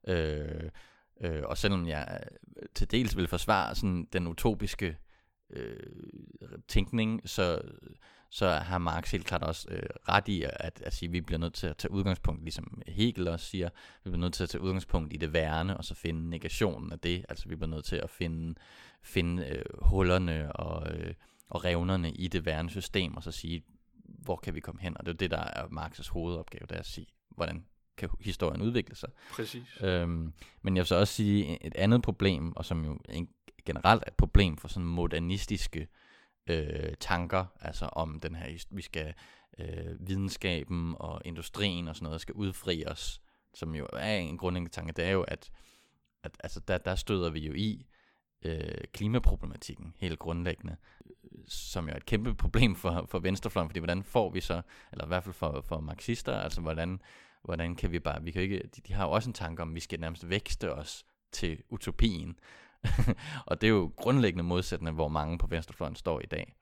[0.08, 0.70] Øh,
[1.20, 2.20] øh, og selvom jeg
[2.56, 4.96] øh, til dels vil forsvare sådan den utopiske
[5.50, 5.76] øh,
[6.68, 7.60] tænkning, så,
[8.30, 11.38] så har Marx helt klart også øh, ret i at, at sige, at vi bliver
[11.38, 13.68] nødt til at tage udgangspunkt, ligesom Hegel også siger,
[14.04, 16.98] vi bliver nødt til at tage udgangspunkt i det værende, og så finde negationen af
[16.98, 17.24] det.
[17.28, 18.54] Altså vi bliver nødt til at finde,
[19.02, 21.14] finde øh, hullerne og, øh,
[21.50, 23.62] og revnerne i det værende system, og så sige,
[24.18, 24.96] hvor kan vi komme hen?
[24.96, 27.64] Og det er det, der er Marx's hovedopgave, det er at sige, hvordan
[27.96, 29.08] kan historien udvikle sig.
[29.32, 29.78] Præcis.
[29.80, 33.28] Øhm, men jeg vil så også sige, et andet problem, og som jo en,
[33.64, 35.88] generelt er et problem for sådan modernistiske
[36.46, 39.14] øh, tanker, altså om den her, vi skal,
[39.58, 43.20] øh, videnskaben og industrien og sådan noget, skal udfri os,
[43.54, 45.50] som jo er en grundlæggende tanke, det er jo, at,
[46.22, 47.86] at altså der, der støder vi jo i
[48.44, 50.76] øh, klimaproblematikken helt grundlæggende,
[51.46, 55.04] som jo er et kæmpe problem for, for venstrefløjen, fordi hvordan får vi så, eller
[55.04, 57.00] i hvert fald for, for marxister, altså hvordan,
[57.42, 59.68] hvordan kan vi bare, vi kan ikke, de, de har jo også en tanke om,
[59.68, 62.38] at vi skal nærmest vækste os til utopien,
[63.46, 66.54] og det er jo grundlæggende modsættende, hvor mange på venstrefløjen står i dag.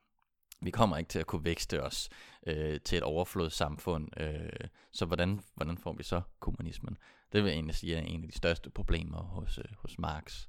[0.61, 2.09] Vi kommer ikke til at kunne vækste os
[2.47, 6.99] øh, til et overflodssamfund, øh, så hvordan, hvordan får vi så kommunismen?
[7.33, 10.47] Det vil jeg egentlig sige er en af de største problemer hos, øh, hos Marx.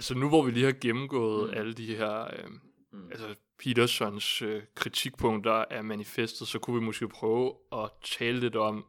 [0.00, 1.56] Altså nu hvor vi lige har gennemgået mm.
[1.58, 2.50] alle de her, øh,
[2.92, 3.08] mm.
[3.10, 8.84] altså Petersons øh, kritikpunkter af manifestet, så kunne vi måske prøve at tale lidt om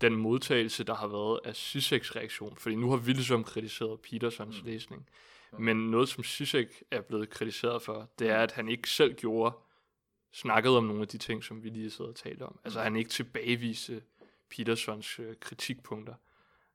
[0.00, 2.56] den modtagelse, der har været af Zizeks reaktion.
[2.56, 4.68] Fordi nu har vi ligesom kritiseret Petersons mm.
[4.68, 5.06] læsning.
[5.58, 9.56] Men noget, som Zizek er blevet kritiseret for, det er, at han ikke selv gjorde,
[10.32, 12.58] snakkede om nogle af de ting, som vi lige sidder og talte om.
[12.64, 14.02] Altså han ikke tilbageviste
[14.50, 16.14] Petersons øh, kritikpunkter.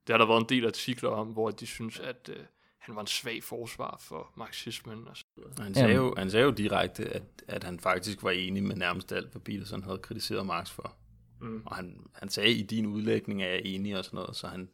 [0.07, 2.45] Det har der været en del artikler om, hvor de synes, at øh,
[2.78, 5.63] han var en svag forsvar for marxismen og så videre.
[5.63, 9.11] Han sagde, jo, han sagde jo direkte, at, at han faktisk var enig med nærmest
[9.11, 10.95] alt, hvad Peterson havde kritiseret Marx for.
[11.41, 11.63] Mm.
[11.65, 14.69] Og han, han sagde, i din udlægning er jeg enig og sådan noget, så han,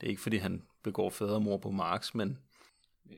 [0.00, 2.38] det er ikke, fordi han begår fadermor på Marx, men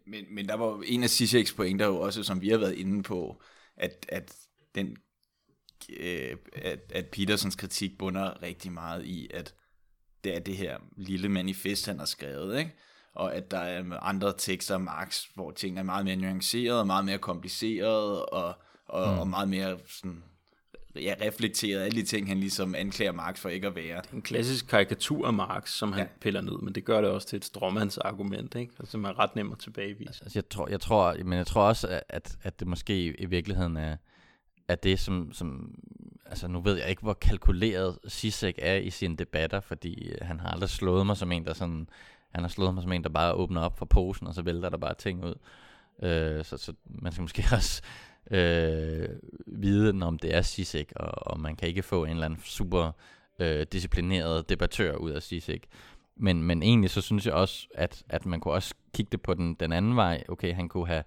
[0.07, 3.03] Men, men der var en af Zizeks pointer jo også, som vi har været inde
[3.03, 3.43] på,
[3.77, 4.37] at, at,
[4.75, 4.97] den,
[6.01, 9.55] øh, at, at Petersens kritik bunder rigtig meget i, at
[10.25, 12.73] det er det her lille manifest, han har skrevet, ikke?
[13.15, 16.87] og at der er andre tekster af Marx, hvor ting er meget mere nuanceret, og
[16.87, 18.55] meget mere kompliceret, og,
[18.87, 19.19] og, mm.
[19.19, 20.25] og meget mere sådan,
[21.03, 24.03] ja, reflekteret alle de ting, han ligesom anklager Marx for ikke at være.
[24.15, 26.09] en klassisk karikatur af Marx, som han Ja.
[26.21, 28.73] piller ned, men det gør det også til et stråmandsargument, ikke?
[28.79, 30.23] Altså, som er ret nemt at tilbagevise.
[30.23, 33.27] Altså, jeg tror, jeg tror, men jeg tror også, at, at, at det måske i
[33.27, 33.97] virkeligheden er,
[34.69, 35.75] er det, som, som
[36.27, 40.41] altså nu ved jeg ikke, hvor kalkuleret Sisek er i sine debatter, fordi øh, han
[40.41, 41.89] har aldrig slået mig som en, der sådan,
[42.33, 44.69] han har slået mig som en, der bare åbner op for posen, og så vælter
[44.69, 45.35] der bare ting ud.
[46.03, 47.83] Øh, så, så man skal måske også
[48.31, 49.09] øh,
[49.47, 52.93] vide, om det er CISIC, og, og man kan ikke få en eller anden super
[53.39, 55.63] øh, disciplineret debattør ud af CISIC.
[56.17, 59.35] Men, men egentlig så synes jeg også, at, at man kunne også kigge det på
[59.35, 60.25] den, den anden vej.
[60.29, 61.05] Okay, han kunne have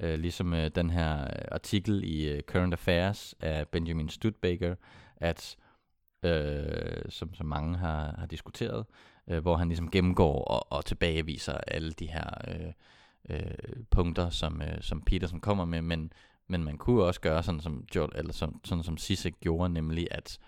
[0.00, 4.74] øh, ligesom øh, den her artikel i øh, Current Affairs af Benjamin Studebaker,
[5.16, 5.56] at
[6.22, 8.86] øh, som, som mange har, har diskuteret,
[9.30, 12.72] øh, hvor han ligesom gennemgår og, og tilbageviser alle de her øh,
[13.30, 16.12] øh, punkter, som, øh, som Peterson kommer med, men,
[16.50, 20.08] men man kunne også gøre sådan som, Joel, eller sådan, sådan som Sisek gjorde, nemlig
[20.10, 20.38] at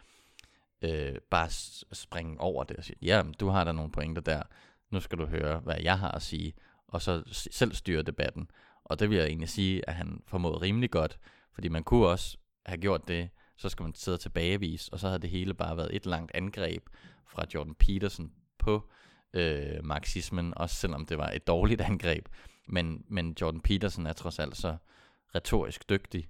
[0.82, 1.50] øh, bare
[1.92, 4.42] springe over det og sige, ja, du har der nogle pointer der,
[4.90, 6.52] nu skal du høre, hvad jeg har at sige,
[6.88, 8.50] og så selv styre debatten.
[8.84, 11.18] Og det vil jeg egentlig sige, at han formåede rimelig godt,
[11.54, 12.36] fordi man kunne også
[12.66, 15.96] have gjort det, så skal man sidde tilbagevis, og så havde det hele bare været
[15.96, 16.88] et langt angreb
[17.26, 18.90] fra Jordan Peterson på
[19.32, 22.28] øh, marxismen, også selvom det var et dårligt angreb.
[22.68, 24.76] Men, men Jordan Peterson er trods alt så
[25.34, 26.28] retorisk dygtig,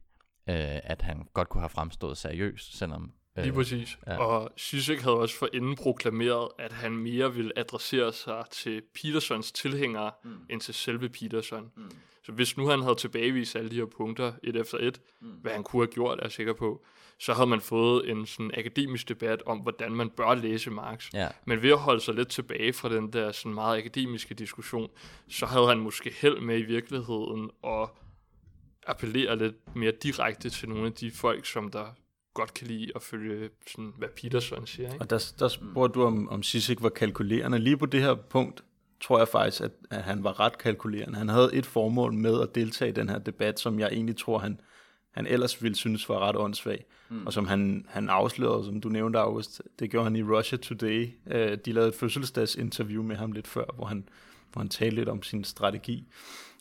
[0.48, 3.98] øh, at han godt kunne have fremstået seriøst, selvom Lige øh, præcis.
[4.07, 4.18] Ja.
[4.18, 10.11] Og Zizek havde også forinden proklameret, at han mere ville adressere sig til Petersons tilhængere,
[10.24, 10.30] mm.
[10.50, 11.70] end til selve Peterson.
[11.76, 11.90] Mm.
[12.24, 15.28] Så hvis nu han havde tilbagevist alle de her punkter et efter et, mm.
[15.28, 16.84] hvad han kunne have gjort, er jeg sikker på,
[17.18, 21.11] så havde man fået en sådan akademisk debat om, hvordan man bør læse Marx.
[21.14, 21.28] Ja.
[21.44, 24.90] Men ved at holde sig lidt tilbage fra den der sådan meget akademiske diskussion,
[25.28, 27.96] så havde han måske held med i virkeligheden og
[28.86, 31.94] appellere lidt mere direkte til nogle af de folk, som der
[32.34, 34.92] godt kan lide at følge, sådan, hvad Peterson siger.
[34.92, 35.00] Ikke?
[35.00, 37.58] Og der, der spurgte du, om, om Sissik var kalkulerende.
[37.58, 38.64] Lige på det her punkt
[39.00, 41.18] tror jeg faktisk, at, at han var ret kalkulerende.
[41.18, 44.38] Han havde et formål med at deltage i den her debat, som jeg egentlig tror,
[44.38, 44.60] han,
[45.10, 46.84] han ellers ville synes var ret åndssvag.
[47.08, 47.26] Mm.
[47.26, 51.08] Og som han, han afslørede, som du nævnte, August, det gjorde han i Russia Today.
[51.26, 54.08] Uh, de lavede et fødselsdagsinterview med ham lidt før, hvor han,
[54.52, 56.06] hvor han talte lidt om sin strategi.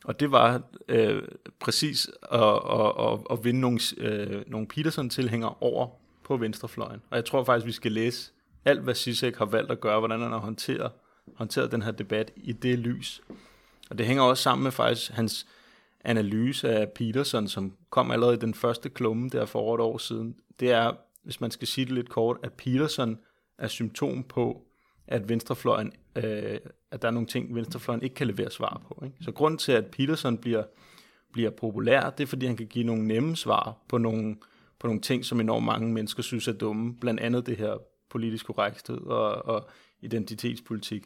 [0.06, 1.24] Og det var øh,
[1.60, 5.88] præcis at, at, at, at vinde nogle, øh, nogle Peterson-tilhængere over
[6.24, 7.02] på venstrefløjen.
[7.10, 8.32] Og jeg tror faktisk, vi skal læse
[8.66, 10.92] alt, hvad Sisek har valgt at gøre, hvordan han har håndteret,
[11.36, 13.22] håndteret den her debat i det lys.
[13.90, 15.48] Og det hænger også sammen med faktisk hans
[16.04, 19.98] analyse af Peterson, som kom allerede i den første klumme der for over et år
[19.98, 20.36] siden.
[20.60, 20.92] Det er,
[21.24, 23.20] hvis man skal sige det lidt kort, at Peterson
[23.58, 24.62] er symptom på,
[25.12, 26.60] at venstrefløjen, øh,
[26.92, 29.06] at der er nogle ting, venstrefløjen ikke kan levere svar på.
[29.06, 29.18] Ikke?
[29.22, 30.64] Så grund til, at Peterson bliver,
[31.34, 34.36] bliver populær, det er, fordi han kan give nogle nemme svar på nogle,
[34.80, 36.96] på nogle ting, som enormt mange mennesker synes er dumme.
[36.96, 37.78] Blandt andet det her
[38.10, 39.70] politisk korrekthed og, og
[40.02, 41.04] identitetspolitik.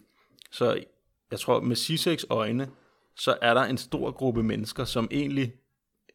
[0.52, 0.84] Så
[1.32, 2.70] jeg tror, med Siseks øjne,
[3.16, 5.54] så er der en stor gruppe mennesker, som egentlig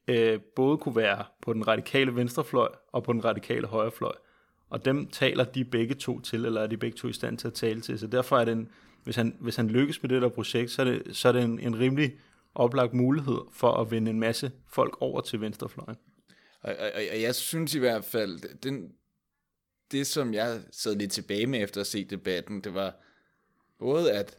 [0.08, 4.14] øh, både kunne være på den radikale venstrefløj og på den radikale højrefløj
[4.70, 7.46] og dem taler de begge to til, eller er de begge to i stand til
[7.46, 7.98] at tale til.
[7.98, 8.68] Så derfor er det en,
[9.04, 11.42] hvis han, hvis han lykkes med det der projekt, så er det, så er det
[11.42, 12.18] en, en rimelig
[12.54, 15.96] oplagt mulighed for at vinde en masse folk over til venstrefløjen.
[16.60, 18.92] Og, og, og jeg synes i hvert fald, den,
[19.92, 22.96] det som jeg sad lidt tilbage med efter at se debatten, det var
[23.78, 24.38] både at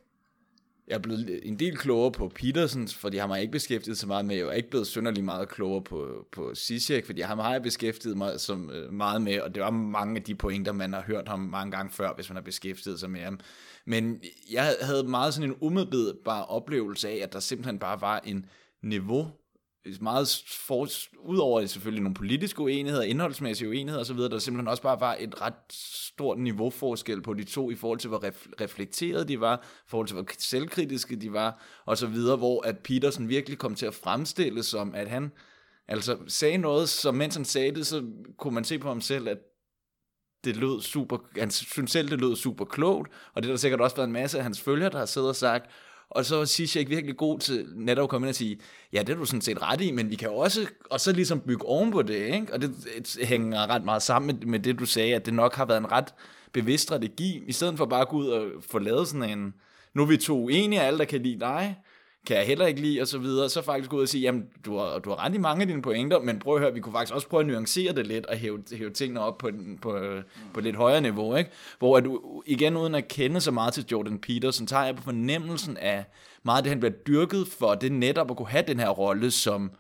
[0.88, 4.26] jeg er blevet en del klogere på Petersens, fordi han har ikke beskæftiget så meget
[4.26, 4.36] med.
[4.36, 8.18] Jeg er ikke blevet synderligt meget klogere på, på Zizek, fordi ham har jeg beskæftiget
[8.18, 11.28] mig som, øh, meget med, og det var mange af de pointer, man har hørt
[11.28, 13.40] ham mange gange før, hvis man har beskæftiget sig med ham.
[13.86, 14.22] Men
[14.52, 18.46] jeg havde meget sådan en umiddelbar oplevelse af, at der simpelthen bare var en
[18.82, 19.28] niveau
[20.02, 20.88] meget for,
[21.20, 25.54] udover selvfølgelig nogle politiske uenigheder, indholdsmæssige uenigheder osv., der simpelthen også bare var et ret
[25.72, 30.08] stort niveauforskel på de to i forhold til, hvor ref, reflekterede de var, i forhold
[30.08, 33.94] til, hvor selvkritiske de var, og så videre, hvor at Peterson virkelig kom til at
[33.94, 35.32] fremstille som, at han
[35.88, 38.04] altså sagde noget, så mens han sagde det, så
[38.38, 39.38] kunne man se på ham selv, at
[40.44, 43.82] det lød super, han synes selv, det lød super klogt, og det har der sikkert
[43.82, 45.72] også været en masse af hans følgere, der har siddet og sagt,
[46.12, 48.60] og så var Zizek virkelig god til netop at komme ind og sige,
[48.94, 51.40] ja, det er du sådan set ret i, men vi kan også, og så ligesom
[51.40, 52.54] bygge oven på det, ikke?
[52.54, 55.56] Og det, det hænger ret meget sammen med, med det, du sagde, at det nok
[55.56, 56.14] har været en ret
[56.52, 59.54] bevidst strategi, i stedet for bare at gå ud og få lavet sådan en,
[59.94, 61.76] nu er vi to enige, alle der kan lide dig,
[62.28, 64.46] kan jeg heller ikke lide, og så videre, så faktisk gå ud og sige, jamen,
[64.66, 66.80] du har, du har ret i mange af dine pointer, men prøv at høre, vi
[66.80, 69.50] kunne faktisk også prøve at nuancere det lidt, og hæve, hæve tingene op på,
[69.82, 70.00] på,
[70.54, 71.52] på lidt højere niveau, ikke?
[71.80, 75.04] Hvor at du, igen uden at kende så meget til Jordan Peterson, tager jeg på
[75.04, 76.06] fornemmelsen af
[76.44, 79.32] meget af det, han bliver dyrket for, det netop at kunne have den her rolle
[79.32, 79.72] som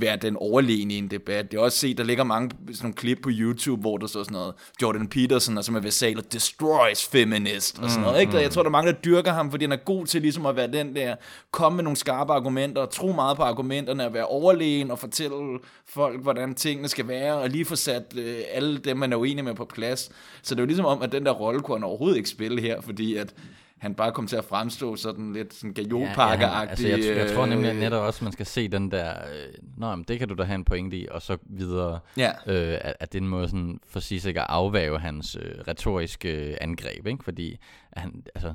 [0.00, 1.50] være den overlegne i en debat.
[1.50, 4.24] Det er også set, der ligger mange sådan nogle klip på YouTube, hvor der så
[4.24, 8.20] sådan noget, Jordan Peterson, og som er versal og destroys feminist, og sådan noget.
[8.20, 8.36] Ikke?
[8.36, 10.56] Jeg tror, der er mange, der dyrker ham, fordi han er god til ligesom at
[10.56, 11.16] være den der,
[11.50, 15.58] komme med nogle skarpe argumenter, og tro meget på argumenterne, at være overlegen og fortælle
[15.86, 19.44] folk, hvordan tingene skal være, og lige få sat øh, alle dem, man er uenig
[19.44, 20.10] med på plads.
[20.42, 22.60] Så det er jo ligesom om, at den der rolle kunne han overhovedet ikke spille
[22.60, 23.34] her, fordi at
[23.78, 27.34] han bare kom til at fremstå sådan lidt sådan gajolpakke Ja, ja, altså, jeg, jeg
[27.34, 30.28] tror nemlig netop også, at man skal se den der, øh, Nå, men det kan
[30.28, 32.30] du da have en pointe i, og så videre, Ja.
[32.46, 36.50] øh, at, at det er en måde sådan, for Sissek at afvæve hans øh, retoriske
[36.50, 37.24] øh, angreb, ikke?
[37.24, 37.56] fordi
[37.92, 38.54] at han, altså,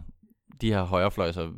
[0.61, 1.49] de her højrefløjser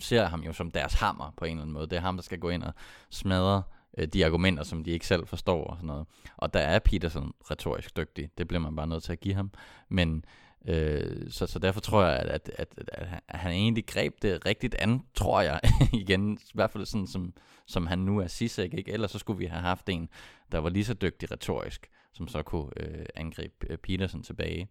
[0.00, 1.86] ser ham jo som deres hammer på en eller anden måde.
[1.86, 2.72] Det er ham, der skal gå ind og
[3.10, 3.62] smadre
[3.98, 6.06] øh, de argumenter, som de ikke selv forstår og sådan noget.
[6.36, 8.28] Og der er Peterson retorisk dygtig.
[8.38, 9.50] Det bliver man bare nødt til at give ham.
[9.88, 10.24] Men
[10.68, 14.14] øh, så, så derfor tror jeg, at, at, at, at han- at han egentlig greb
[14.22, 15.60] det rigtigt an, tror jeg,
[16.02, 17.32] igen, i hvert fald sådan, som,
[17.66, 18.92] som han nu er Sissek, ikke?
[18.92, 20.08] Ellers så skulle vi have haft en,
[20.52, 24.68] der var lige så dygtig retorisk, som så kunne øh, angribe øh, Peterson tilbage.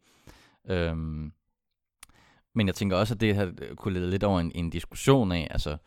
[0.70, 1.32] Øhm,
[2.56, 5.48] men jeg tænker også, at det her kunne lede lidt over en, en diskussion af,
[5.52, 5.78] altså,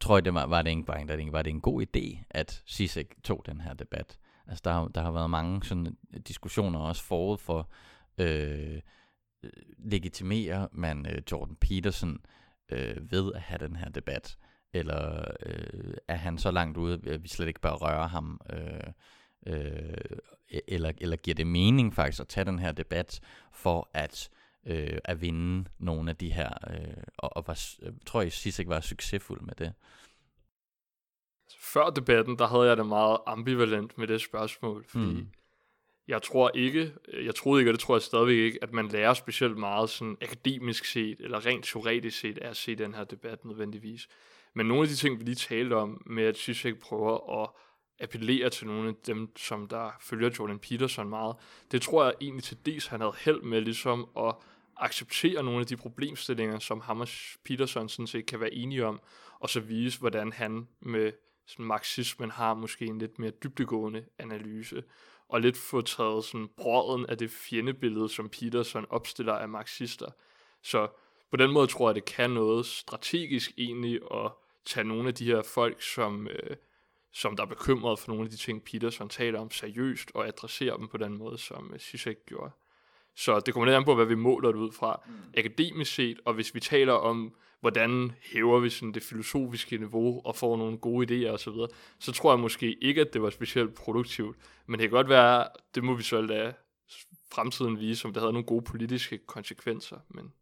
[0.00, 2.62] tror jeg, det var, var, det ikke, var, det, var det en god idé, at
[2.66, 4.18] Sissek tog den her debat?
[4.46, 5.96] Altså, der, der har været mange sådan
[6.28, 7.70] diskussioner også forud for,
[8.18, 8.80] øh,
[9.78, 12.24] legitimerer man øh, Jordan Peterson
[12.72, 14.38] øh, ved at have den her debat?
[14.72, 18.40] Eller øh, er han så langt ude, at vi slet ikke bør røre ham?
[18.52, 18.92] Øh,
[19.46, 19.94] øh,
[20.68, 23.20] eller, eller giver det mening faktisk at tage den her debat
[23.52, 24.30] for at
[24.66, 28.68] øh, at vinde nogle af de her, øh, og, og var, øh, tror jeg, Sissek
[28.68, 29.72] var succesfuld med det.
[31.60, 35.28] Før debatten, der havde jeg det meget ambivalent med det spørgsmål, fordi Mm
[36.08, 38.88] jeg tror ikke, øh, jeg troede ikke, og det tror jeg stadigvæk ikke, at man
[38.88, 43.04] lærer specielt meget sådan akademisk set, eller rent teoretisk set, af at se den her
[43.04, 44.08] debat nødvendigvis.
[44.54, 47.50] Men nogle af de ting, vi lige talte om, med at Zizek prøver at
[48.00, 51.36] appellere til nogle af dem, som der følger Jordan Peterson meget,
[51.72, 54.34] det tror jeg egentlig til dels, han havde held med ligesom at
[54.76, 57.08] acceptere nogle af de problemstillinger, som ham og
[57.44, 59.00] Peterson sådan set kan være enige om,
[59.40, 61.12] og så vise, hvordan han med
[61.46, 64.82] sådan marxismen har måske en lidt mere dybdegående analyse,
[65.32, 70.10] og lidt få taget sådan brøden af det fjendebillede, som Peterson opstiller af marxister.
[70.62, 70.88] Så
[71.30, 74.30] på den måde tror jeg, det kan noget strategisk egentlig at
[74.64, 76.56] tage nogle af de her folk, som, øh,
[77.12, 80.78] som der er bekymret for nogle af de ting, Peterson taler om seriøst, og adressere
[80.78, 82.50] dem på den måde, som øh, Zizek gjorde.
[83.16, 85.00] Så det kommer lidt an på, hvad vi måler det ud fra.
[85.06, 85.12] Mm.
[85.36, 90.36] Akademisk set, og hvis vi taler om, hvordan hæver vi sådan det filosofiske niveau og
[90.36, 91.66] får nogle gode idéer osv., så,
[91.98, 94.36] så tror jeg måske ikke, at det var specielt produktivt.
[94.66, 96.54] Men det kan godt være, det må vi så lade
[97.32, 99.96] fremtiden vise, om det havde nogle gode politiske konsekvenser.
[100.08, 100.32] Men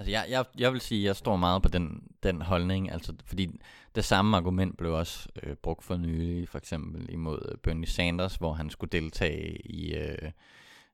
[0.00, 3.14] Altså jeg, jeg, jeg vil sige, at jeg står meget på den, den holdning, altså
[3.26, 3.60] fordi
[3.94, 8.34] det samme argument blev også øh, brugt for nylig, for eksempel imod øh, Bernie Sanders,
[8.34, 10.30] hvor han skulle deltage i øh,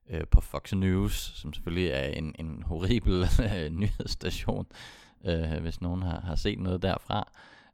[0.09, 4.67] øh, på Fox News, som selvfølgelig er en, en horribel øh, nyhedsstation,
[5.25, 7.31] øh, hvis nogen har, har set noget derfra.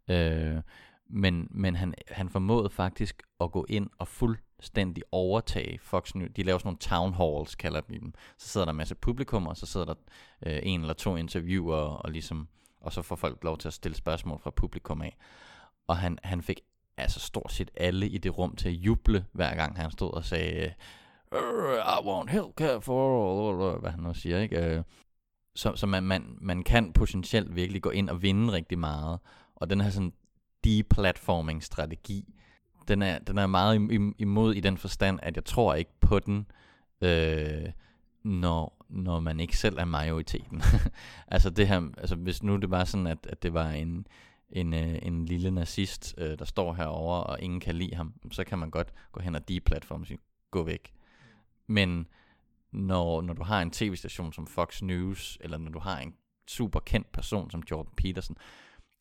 [0.07, 0.61] Øh,
[1.09, 6.31] men men han, han formåede faktisk at gå ind og fuldstændig overtage Fox News.
[6.36, 8.13] De laver sådan nogle town halls, kalder de dem.
[8.38, 9.93] Så sidder der en masse publikum, og så sidder der
[10.45, 12.47] øh, en eller to interviewer, og, ligesom,
[12.81, 15.17] og så får folk lov til at stille spørgsmål fra publikum af.
[15.88, 16.59] Og han, han fik
[16.97, 20.25] altså stort set alle i det rum til at juble, hver gang han stod og
[20.25, 20.71] sagde, "Øh,
[21.34, 24.65] Øh, I want healthcare for all, hvad han nu siger, ikke?
[24.65, 24.84] Øh,
[25.55, 29.19] så, så man, man, man kan potentielt virkelig gå ind og vinde rigtig meget.
[29.55, 30.13] Og den her sådan
[30.63, 32.34] deplatforming-strategi,
[32.88, 36.47] den er, den er meget imod i den forstand, at jeg tror ikke på den,
[37.01, 37.69] øh,
[38.23, 40.61] når, når man ikke selv er majoriteten.
[41.27, 44.07] altså det her, altså hvis nu det var sådan, at, at det var en,
[44.49, 48.43] en, øh, en lille nazist, øh, der står herover og ingen kan lide ham, så
[48.43, 50.19] kan man godt gå hen og deplatforme og sige,
[50.51, 50.93] gå væk.
[51.68, 52.07] Men
[52.72, 56.14] når, når du har en tv-station som Fox News, eller når du har en
[56.47, 58.38] super kendt person som Jordan Peterson,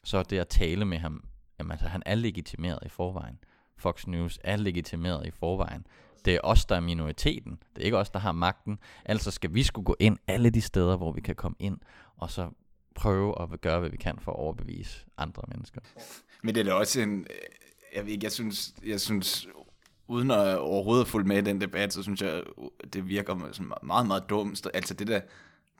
[0.04, 1.24] så er det at tale med ham,
[1.58, 3.38] jamen altså han er legitimeret i forvejen.
[3.76, 5.86] Fox News er legitimeret i forvejen.
[6.24, 7.58] Det er os, der er minoriteten.
[7.76, 8.78] Det er ikke os, der har magten.
[9.04, 11.78] Altså skal vi skulle gå ind alle de steder, hvor vi kan komme ind,
[12.16, 12.50] og så
[12.94, 15.80] prøve at gøre, hvad vi kan for at overbevise andre mennesker.
[16.42, 17.20] Men det er da også en...
[17.20, 17.36] Øh,
[17.96, 19.48] jeg ved ikke, jeg synes, jeg synes
[20.08, 22.42] uden at overhovedet følge med i den debat, så synes jeg,
[22.92, 24.66] det virker sådan meget, meget dumt.
[24.74, 25.20] Altså det der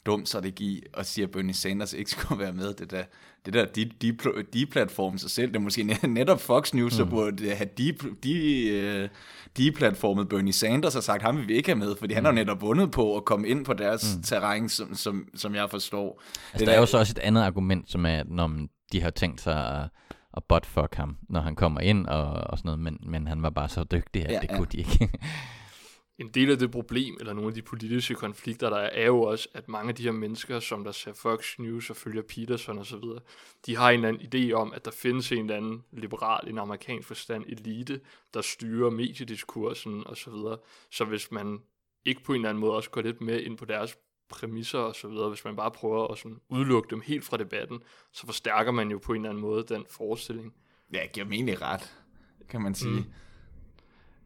[0.06, 2.74] dum strategi og siger, at Bernie Sanders ikke skulle være med.
[2.74, 3.02] Det der,
[3.46, 4.16] det der de, de,
[4.52, 5.48] de platform sig selv.
[5.48, 6.96] Det er måske netop Fox News, mm.
[6.96, 7.92] så burde have de,
[8.22, 9.08] de,
[9.56, 12.16] de platformet Bernie Sanders og sagt, ham vil vi ikke have med, fordi mm.
[12.16, 14.22] han har netop vundet på at komme ind på deres mm.
[14.22, 16.22] terræn, som, som, som jeg forstår.
[16.52, 19.10] Altså, der er jo så også et andet argument, som er, at når de har
[19.10, 19.88] tænkt sig at,
[20.32, 23.50] og buttfuck ham, når han kommer ind og, og sådan noget, men, men han var
[23.50, 24.56] bare så dygtig, at Ja, det ja.
[24.56, 25.10] kunne de ikke.
[26.18, 29.22] en del af det problem, eller nogle af de politiske konflikter, der er, er jo
[29.22, 32.78] også, at mange af de her mennesker, som der ser Fox News og følger Peterson
[32.78, 33.20] og så videre,
[33.66, 36.58] de har en eller anden idé om, at der findes en eller anden liberal, en
[36.58, 38.00] amerikansk forstand elite,
[38.34, 40.58] der styrer mediediskursen og så videre.
[40.90, 41.58] Så hvis man
[42.04, 43.96] ikke på en eller anden måde også går lidt med ind på deres
[44.32, 47.82] præmisser og så videre, hvis man bare prøver at sådan udelukke dem helt fra debatten,
[48.12, 50.54] så forstærker man jo på en eller anden måde den forestilling.
[50.92, 51.96] Ja, jeg giver dem egentlig ret,
[52.48, 53.00] kan man sige.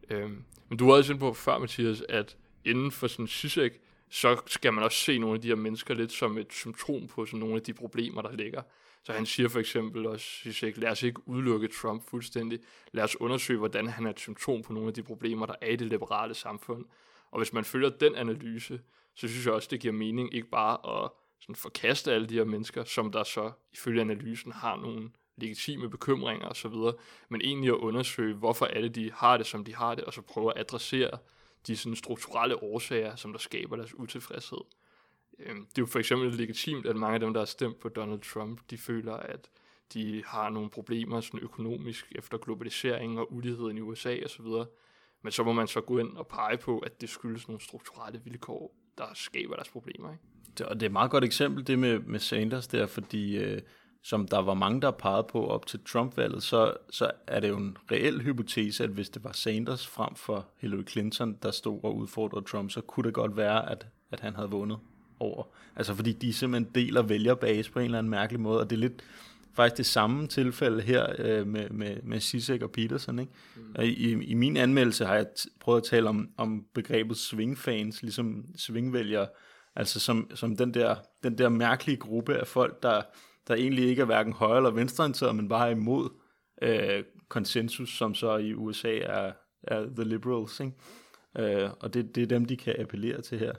[0.09, 0.15] Mm.
[0.15, 4.41] Øhm, men du var også inde på før, Mathias, at inden for sådan Sysek, så
[4.45, 7.39] skal man også se nogle af de her mennesker lidt som et symptom på sådan
[7.39, 8.61] nogle af de problemer, der ligger.
[9.03, 12.59] Så han siger for eksempel også, Sysek, lad os ikke udelukke Trump fuldstændig.
[12.91, 15.67] Lad os undersøge, hvordan han er et symptom på nogle af de problemer, der er
[15.67, 16.85] i det liberale samfund.
[17.31, 18.79] Og hvis man følger den analyse,
[19.17, 22.43] så synes jeg også, det giver mening ikke bare at sådan forkaste alle de her
[22.43, 26.73] mennesker, som der så ifølge analysen har nogle legitime bekymringer osv.,
[27.29, 30.21] men egentlig at undersøge, hvorfor alle de har det, som de har det, og så
[30.21, 31.17] prøve at adressere
[31.67, 34.61] de sådan strukturelle årsager, som der skaber deres utilfredshed.
[35.39, 37.89] Øhm, det er jo for eksempel legitimt, at mange af dem, der har stemt på
[37.89, 39.49] Donald Trump, de føler, at
[39.93, 44.45] de har nogle problemer sådan økonomisk efter globalisering og uligheden i USA osv.,
[45.21, 48.21] men så må man så gå ind og pege på, at det skyldes nogle strukturelle
[48.23, 50.11] vilkår, der skaber deres problemer.
[50.11, 50.23] Ikke?
[50.57, 53.61] Det, og det er et meget godt eksempel, det med, med Sanders der, fordi øh,
[54.03, 57.57] som der var mange, der pegede på op til Trump-valget, så, så er det jo
[57.57, 61.97] en reel hypotese, at hvis det var Sanders frem for Hillary Clinton, der stod og
[61.97, 64.77] udfordrede Trump, så kunne det godt være, at, at han havde vundet
[65.19, 65.43] over.
[65.75, 68.79] Altså fordi de simpelthen deler vælgerbase på en eller anden mærkelig måde, og det er
[68.79, 69.03] lidt
[69.57, 73.19] faktisk det samme tilfælde her øh, med, med, med Sisek og Peterson.
[73.19, 73.31] Ikke?
[73.55, 73.61] Mm.
[73.75, 78.01] Og i, I min anmeldelse har jeg t- prøvet at tale om, om begrebet swingfans,
[78.01, 79.27] ligesom svingvælgere,
[79.75, 83.01] altså som, som den, der, den der mærkelige gruppe af folk, der,
[83.47, 86.09] der egentlig ikke er hverken højre eller venstreorienteret, men bare er imod
[86.61, 89.31] øh, konsensus, som så i USA er,
[89.63, 90.59] er the liberals.
[90.59, 90.73] Ikke?
[91.63, 93.53] Øh, og det, det er dem, de kan appellere til her.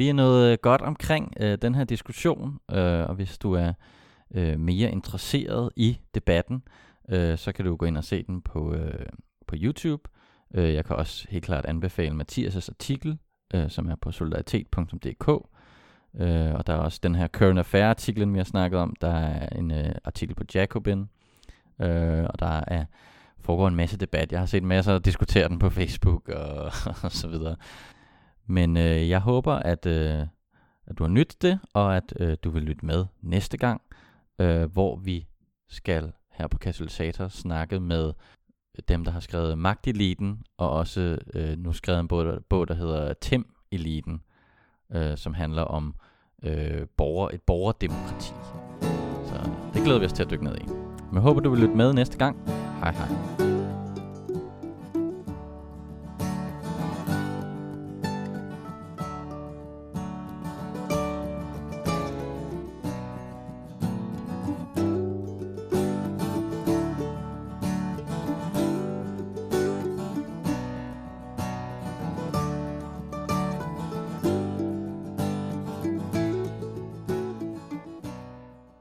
[0.00, 3.72] Vi er noget øh, godt omkring øh, den her diskussion, øh, og hvis du er
[4.34, 6.62] øh, mere interesseret i debatten,
[7.08, 9.06] øh, så kan du gå ind og se den på, øh,
[9.46, 10.02] på YouTube.
[10.54, 13.18] Øh, jeg kan også helt klart anbefale Mathias' artikel,
[13.54, 15.28] øh, som er på solidaritet.dk.
[16.20, 18.96] Øh, og der er også den her current affair artiklen, vi har snakket om.
[19.00, 21.08] Der er en øh, artikel på Jacobin,
[21.80, 22.84] øh, og der er
[23.38, 24.32] foregår en masse debat.
[24.32, 26.64] Jeg har set masser af diskutere den på Facebook og,
[27.04, 27.56] og så videre.
[28.50, 30.20] Men øh, jeg håber, at, øh,
[30.86, 33.82] at du har nyttet det, og at øh, du vil lytte med næste gang,
[34.38, 35.26] øh, hvor vi
[35.68, 38.12] skal her på Katalysator snakke med
[38.88, 43.14] dem, der har skrevet Magteliten, og også øh, nu skrevet en bog, bog, der hedder
[43.24, 44.20] Tim-eliten,
[44.96, 45.94] øh, som handler om
[46.42, 48.32] øh, borger, et borgerdemokrati.
[49.24, 50.64] Så det glæder vi os til at dykke ned i.
[50.66, 52.50] Men jeg håber, du vil lytte med næste gang.
[52.80, 53.49] Hej hej.